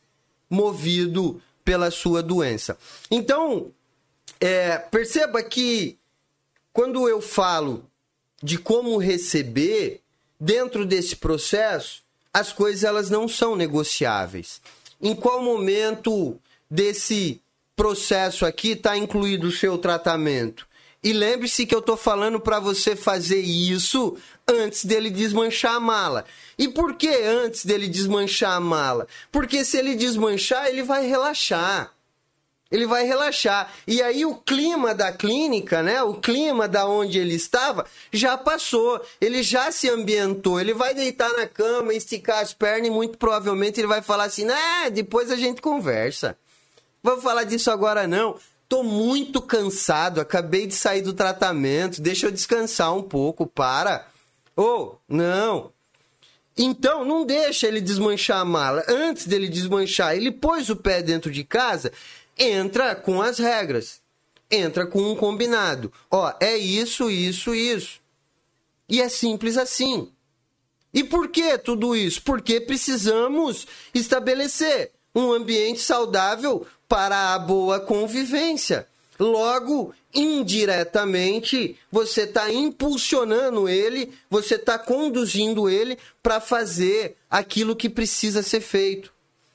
[0.48, 2.78] movido pela sua doença.
[3.10, 3.70] Então,
[4.40, 5.98] é, perceba que
[6.72, 7.84] quando eu falo
[8.42, 10.00] de como receber,
[10.38, 14.60] dentro desse processo, as coisas elas não são negociáveis.
[15.00, 16.38] Em qual momento
[16.70, 17.40] desse
[17.76, 20.66] processo aqui está incluído o seu tratamento.
[21.04, 24.16] E lembre-se que eu estou falando para você fazer isso
[24.48, 26.24] antes dele desmanchar a mala.
[26.58, 29.06] E por que antes dele desmanchar a mala?
[29.30, 31.92] Porque se ele desmanchar, ele vai relaxar.
[32.68, 33.72] Ele vai relaxar.
[33.86, 36.02] E aí o clima da clínica, né?
[36.02, 39.00] O clima da onde ele estava já passou.
[39.20, 40.58] Ele já se ambientou.
[40.58, 44.44] Ele vai deitar na cama, esticar as pernas e muito provavelmente ele vai falar assim:
[44.44, 46.36] "Né, depois a gente conversa".
[47.06, 48.36] Vamos falar disso agora não.
[48.68, 54.08] Tô muito cansado, acabei de sair do tratamento, deixa eu descansar um pouco, para.
[54.56, 55.70] Ou, oh, não.
[56.58, 58.84] Então, não deixa ele desmanchar a mala.
[58.88, 61.92] Antes dele desmanchar, ele pôs o pé dentro de casa,
[62.36, 64.00] entra com as regras.
[64.50, 65.92] Entra com um combinado.
[66.10, 68.00] Ó, é isso, isso, isso.
[68.88, 70.10] E é simples assim.
[70.92, 72.20] E por que tudo isso?
[72.22, 73.64] Porque precisamos
[73.94, 78.86] estabelecer um ambiente saudável para a boa convivência.
[79.18, 88.42] Logo, indiretamente, você está impulsionando ele, você está conduzindo ele para fazer aquilo que precisa
[88.42, 89.12] ser feito.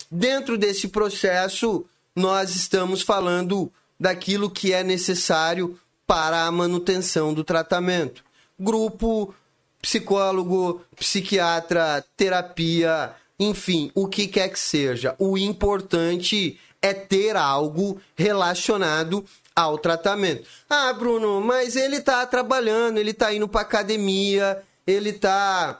[0.10, 1.86] Dentro desse processo,
[2.16, 8.24] nós estamos falando daquilo que é necessário para a manutenção do tratamento.
[8.60, 9.34] Grupo,
[9.82, 15.16] psicólogo, psiquiatra, terapia, enfim, o que quer que seja.
[15.18, 16.62] O importante é
[16.94, 19.24] ter algo relacionado
[19.56, 20.44] ao tratamento.
[20.70, 25.80] Ah, Bruno, mas ele está trabalhando, ele está indo para academia, ele está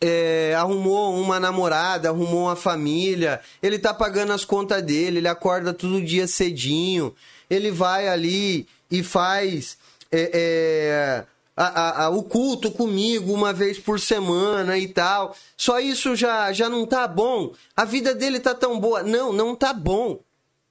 [0.00, 5.74] é, arrumou uma namorada, arrumou uma família, ele tá pagando as contas dele, ele acorda
[5.74, 7.14] todo dia cedinho,
[7.48, 9.76] ele vai ali e faz
[10.10, 11.24] é, é,
[11.62, 15.36] a, a, o culto comigo uma vez por semana e tal.
[15.56, 17.52] Só isso já, já não tá bom.
[17.76, 19.02] A vida dele tá tão boa.
[19.02, 20.20] Não, não tá bom.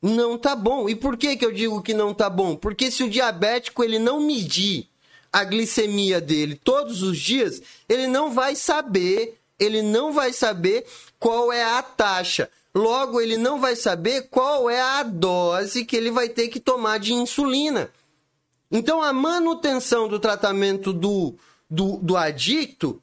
[0.01, 0.89] Não tá bom.
[0.89, 2.55] E por que, que eu digo que não tá bom?
[2.55, 4.87] Porque se o diabético ele não medir
[5.31, 10.87] a glicemia dele todos os dias, ele não vai saber, ele não vai saber
[11.19, 12.49] qual é a taxa.
[12.73, 16.97] Logo, ele não vai saber qual é a dose que ele vai ter que tomar
[16.97, 17.91] de insulina.
[18.71, 21.35] Então, a manutenção do tratamento do,
[21.69, 23.01] do, do adicto,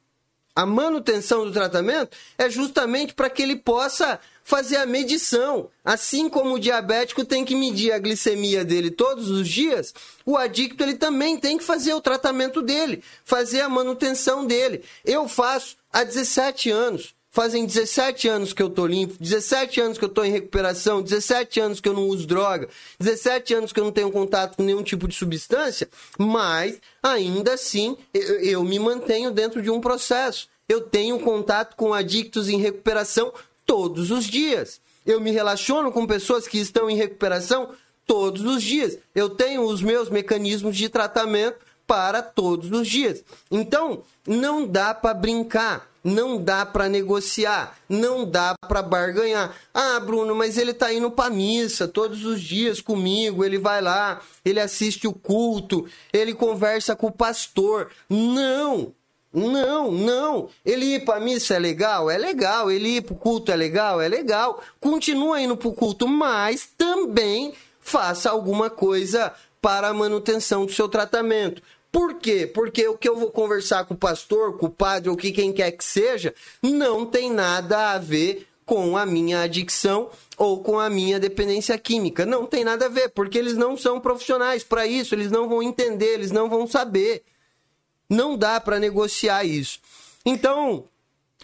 [0.55, 5.69] a manutenção do tratamento é justamente para que ele possa fazer a medição.
[5.85, 9.93] Assim como o diabético tem que medir a glicemia dele todos os dias,
[10.25, 14.83] o adicto ele também tem que fazer o tratamento dele, fazer a manutenção dele.
[15.05, 17.13] Eu faço há 17 anos.
[17.37, 21.59] Fazem 17 anos que eu tô limpo, 17 anos que eu tô em recuperação, 17
[21.59, 22.67] anos que eu não uso droga,
[22.99, 25.87] 17 anos que eu não tenho contato com nenhum tipo de substância,
[26.17, 30.49] mas ainda assim eu, eu me mantenho dentro de um processo.
[30.67, 33.31] Eu tenho contato com adictos em recuperação
[33.67, 34.81] todos os dias.
[35.05, 37.69] Eu me relaciono com pessoas que estão em recuperação
[38.07, 38.97] todos os dias.
[39.13, 43.23] Eu tenho os meus mecanismos de tratamento para todos os dias.
[43.51, 49.53] Então, não dá para brincar, não dá para negociar, não dá para barganhar.
[49.73, 54.21] Ah, Bruno, mas ele está indo para missa todos os dias comigo, ele vai lá,
[54.45, 57.91] ele assiste o culto, ele conversa com o pastor.
[58.09, 58.93] Não,
[59.33, 60.49] não, não.
[60.65, 62.09] Ele ir para missa é legal?
[62.09, 62.71] É legal.
[62.71, 63.99] Ele ir para o culto é legal?
[63.99, 64.63] É legal.
[64.79, 70.87] Continua indo para o culto, mas também faça alguma coisa para a manutenção do seu
[70.87, 71.61] tratamento.
[71.91, 72.45] Por quê?
[72.45, 75.53] Porque o que eu vou conversar com o pastor, com o padre ou que quem
[75.53, 80.89] quer que seja, não tem nada a ver com a minha adicção ou com a
[80.89, 82.25] minha dependência química.
[82.25, 85.63] Não tem nada a ver, porque eles não são profissionais para isso, eles não vão
[85.63, 87.23] entender, eles não vão saber.
[88.09, 89.79] Não dá para negociar isso.
[90.25, 90.83] Então,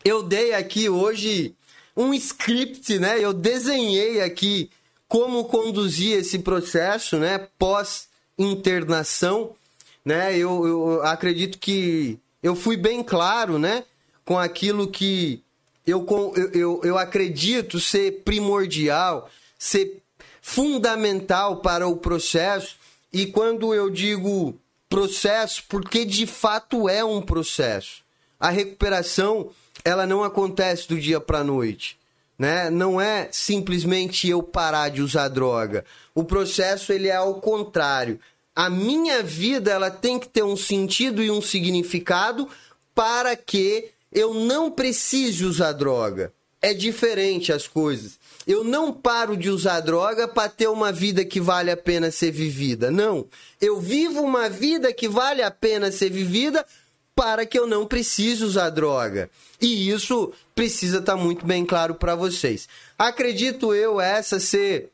[0.04, 1.56] eu dei aqui hoje
[1.96, 3.18] um script, né?
[3.20, 4.70] Eu desenhei aqui
[5.08, 7.48] como conduzir esse processo, né?
[7.58, 8.08] Pós
[8.38, 9.56] internação,
[10.04, 10.38] né?
[10.38, 13.84] Eu, eu acredito que eu fui bem claro, né?
[14.26, 15.42] Com aquilo que
[15.86, 16.06] eu,
[16.54, 20.02] eu, eu acredito ser primordial, ser
[20.42, 22.76] fundamental para o processo.
[23.12, 24.58] E quando eu digo
[24.90, 28.04] processo porque de fato é um processo.
[28.40, 29.50] A recuperação,
[29.84, 31.98] ela não acontece do dia para a noite.
[32.38, 32.70] Né?
[32.70, 35.86] Não é simplesmente eu parar de usar droga.
[36.14, 38.20] O processo ele é ao contrário.
[38.56, 42.48] A minha vida ela tem que ter um sentido e um significado
[42.94, 46.32] para que eu não precise usar droga.
[46.62, 48.18] É diferente as coisas.
[48.48, 52.32] Eu não paro de usar droga para ter uma vida que vale a pena ser
[52.32, 52.90] vivida.
[52.92, 53.26] Não.
[53.60, 56.66] Eu vivo uma vida que vale a pena ser vivida
[57.16, 59.30] para que eu não precise usar droga.
[59.60, 62.68] E isso precisa estar tá muito bem claro para vocês.
[62.98, 64.93] Acredito eu essa ser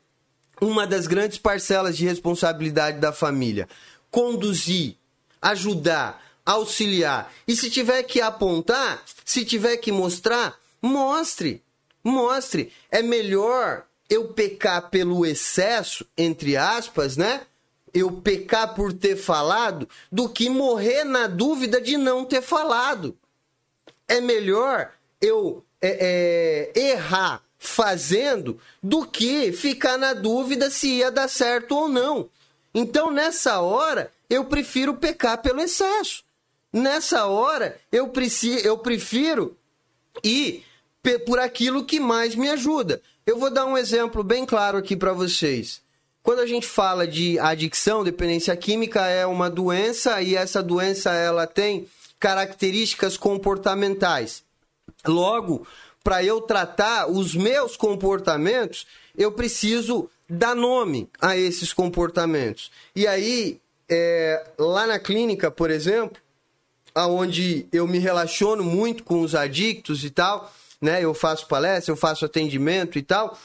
[0.60, 3.68] uma das grandes parcelas de responsabilidade da família.
[4.10, 4.96] Conduzir,
[5.40, 7.32] ajudar, auxiliar.
[7.46, 11.62] E se tiver que apontar, se tiver que mostrar, mostre.
[12.02, 12.72] Mostre.
[12.90, 17.42] É melhor eu pecar pelo excesso, entre aspas, né?
[17.92, 23.16] Eu pecar por ter falado, do que morrer na dúvida de não ter falado.
[24.06, 31.28] É melhor eu é, é, errar fazendo do que ficar na dúvida se ia dar
[31.28, 32.28] certo ou não.
[32.74, 36.24] Então, nessa hora, eu prefiro pecar pelo excesso.
[36.72, 39.56] Nessa hora, eu, preci, eu prefiro
[40.24, 40.64] ir
[41.26, 43.02] por aquilo que mais me ajuda.
[43.26, 45.82] Eu vou dar um exemplo bem claro aqui para vocês.
[46.22, 51.46] Quando a gente fala de adicção, dependência química é uma doença e essa doença ela
[51.46, 51.86] tem
[52.18, 54.42] características comportamentais.
[55.06, 55.66] Logo,
[56.02, 58.86] para eu tratar os meus comportamentos,
[59.16, 62.70] eu preciso dar nome a esses comportamentos.
[62.94, 66.20] E aí, é, lá na clínica, por exemplo,
[66.94, 71.04] aonde eu me relaciono muito com os adictos e tal, né?
[71.04, 73.38] Eu faço palestra, eu faço atendimento e tal.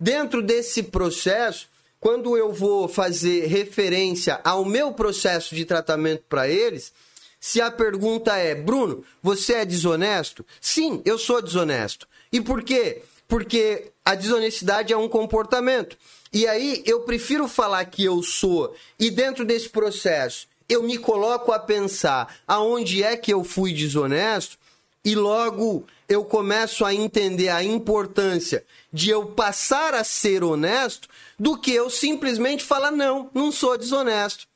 [0.00, 1.68] Dentro desse processo,
[2.00, 6.92] quando eu vou fazer referência ao meu processo de tratamento para eles,
[7.40, 10.44] se a pergunta é, Bruno, você é desonesto?
[10.60, 12.08] Sim, eu sou desonesto.
[12.32, 13.02] E por quê?
[13.26, 15.96] Porque a desonestidade é um comportamento.
[16.32, 21.50] E aí eu prefiro falar que eu sou, e dentro desse processo eu me coloco
[21.50, 24.58] a pensar aonde é que eu fui desonesto,
[25.02, 31.08] e logo eu começo a entender a importância de eu passar a ser honesto
[31.38, 34.46] do que eu simplesmente falar não, não sou desonesto.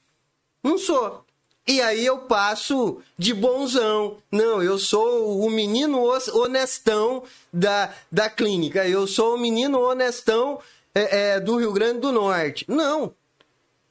[0.62, 1.24] Não sou.
[1.66, 4.18] E aí eu passo de bonzão.
[4.30, 6.02] Não, eu sou o menino
[6.34, 7.22] honestão
[7.52, 8.86] da, da clínica.
[8.86, 10.60] Eu sou o menino honestão
[10.94, 12.64] é, é, do Rio Grande do Norte.
[12.68, 13.14] Não.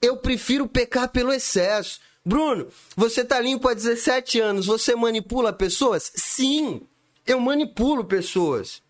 [0.01, 1.99] Eu prefiro pecar pelo excesso.
[2.25, 6.11] Bruno, você tá limpo há 17 anos, você manipula pessoas?
[6.13, 6.81] Sim,
[7.25, 8.81] eu manipulo pessoas.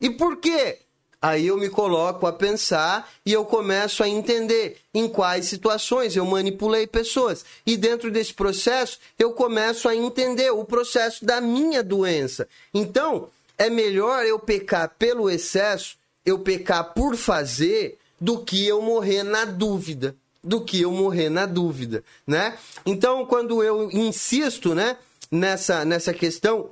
[0.00, 0.78] E por quê?
[1.20, 6.24] Aí eu me coloco a pensar e eu começo a entender em quais situações eu
[6.24, 7.44] manipulei pessoas.
[7.66, 12.46] E dentro desse processo, eu começo a entender o processo da minha doença.
[12.72, 19.22] Então, é melhor eu pecar pelo excesso, eu pecar por fazer, do que eu morrer
[19.22, 22.56] na dúvida do que eu morrer na dúvida, né?
[22.86, 24.96] Então, quando eu insisto, né,
[25.30, 26.70] nessa, nessa questão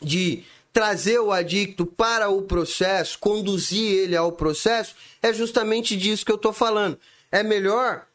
[0.00, 0.44] de
[0.78, 6.36] trazer o adicto para o processo, conduzir ele ao processo, é justamente disso que eu
[6.36, 6.96] estou falando.
[7.32, 8.06] É melhor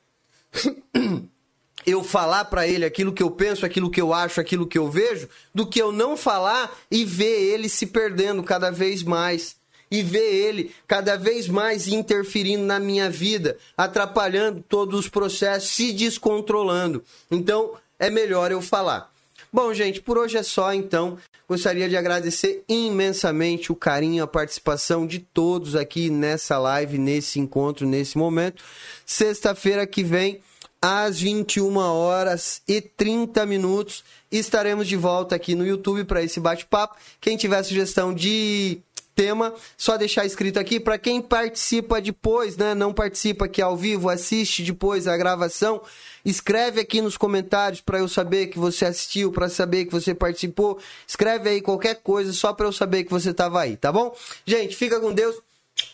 [1.85, 4.89] eu falar para ele aquilo que eu penso, aquilo que eu acho, aquilo que eu
[4.89, 9.57] vejo, do que eu não falar e ver ele se perdendo cada vez mais
[9.91, 15.91] e ver ele cada vez mais interferindo na minha vida, atrapalhando todos os processos, se
[15.91, 17.03] descontrolando.
[17.29, 19.12] Então, é melhor eu falar.
[19.53, 21.15] Bom, gente, por hoje é só, então.
[21.47, 27.85] Gostaria de agradecer imensamente o carinho, a participação de todos aqui nessa live, nesse encontro,
[27.85, 28.63] nesse momento.
[29.05, 30.41] Sexta-feira que vem,
[30.81, 36.97] às 21 horas e 30 minutos, estaremos de volta aqui no YouTube para esse bate-papo.
[37.21, 38.81] Quem tiver sugestão de
[39.15, 42.73] tema, só deixar escrito aqui para quem participa depois, né?
[42.73, 45.81] Não participa aqui ao vivo, assiste depois a gravação,
[46.25, 50.79] escreve aqui nos comentários para eu saber que você assistiu, para saber que você participou.
[51.07, 54.15] Escreve aí qualquer coisa só para eu saber que você estava aí, tá bom?
[54.45, 55.35] Gente, fica com Deus.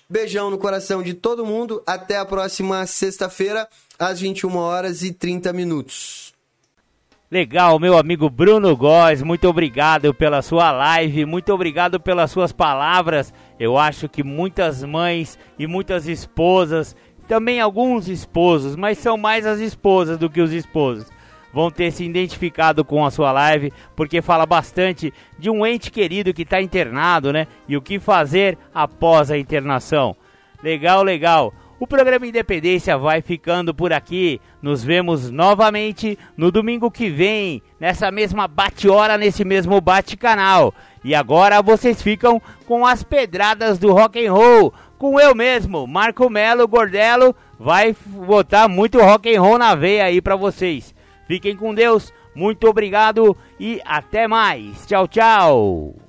[0.10, 1.82] Beijão no coração de todo mundo.
[1.86, 3.68] Até a próxima sexta-feira,
[3.98, 6.34] às 21 horas e 30 minutos.
[7.32, 13.32] Legal, meu amigo Bruno Góes, muito obrigado pela sua live, muito obrigado pelas suas palavras.
[13.60, 16.96] Eu acho que muitas mães e muitas esposas,
[17.28, 21.06] também alguns esposos, mas são mais as esposas do que os esposos,
[21.54, 26.34] vão ter se identificado com a sua live, porque fala bastante de um ente querido
[26.34, 27.46] que está internado, né?
[27.68, 30.16] E o que fazer após a internação.
[30.64, 31.54] Legal, legal.
[31.80, 34.42] O programa Independência vai ficando por aqui.
[34.62, 40.74] Nos vemos novamente no domingo que vem, nessa mesma bate-hora, nesse mesmo bate-canal.
[41.06, 46.30] E agora vocês ficam com as pedradas do rock and roll, com eu mesmo, Marco
[46.30, 50.94] Melo Gordelo, vai botar muito rock and roll na veia aí para vocês.
[51.26, 54.86] Fiquem com Deus, muito obrigado e até mais.
[54.86, 56.09] Tchau, tchau.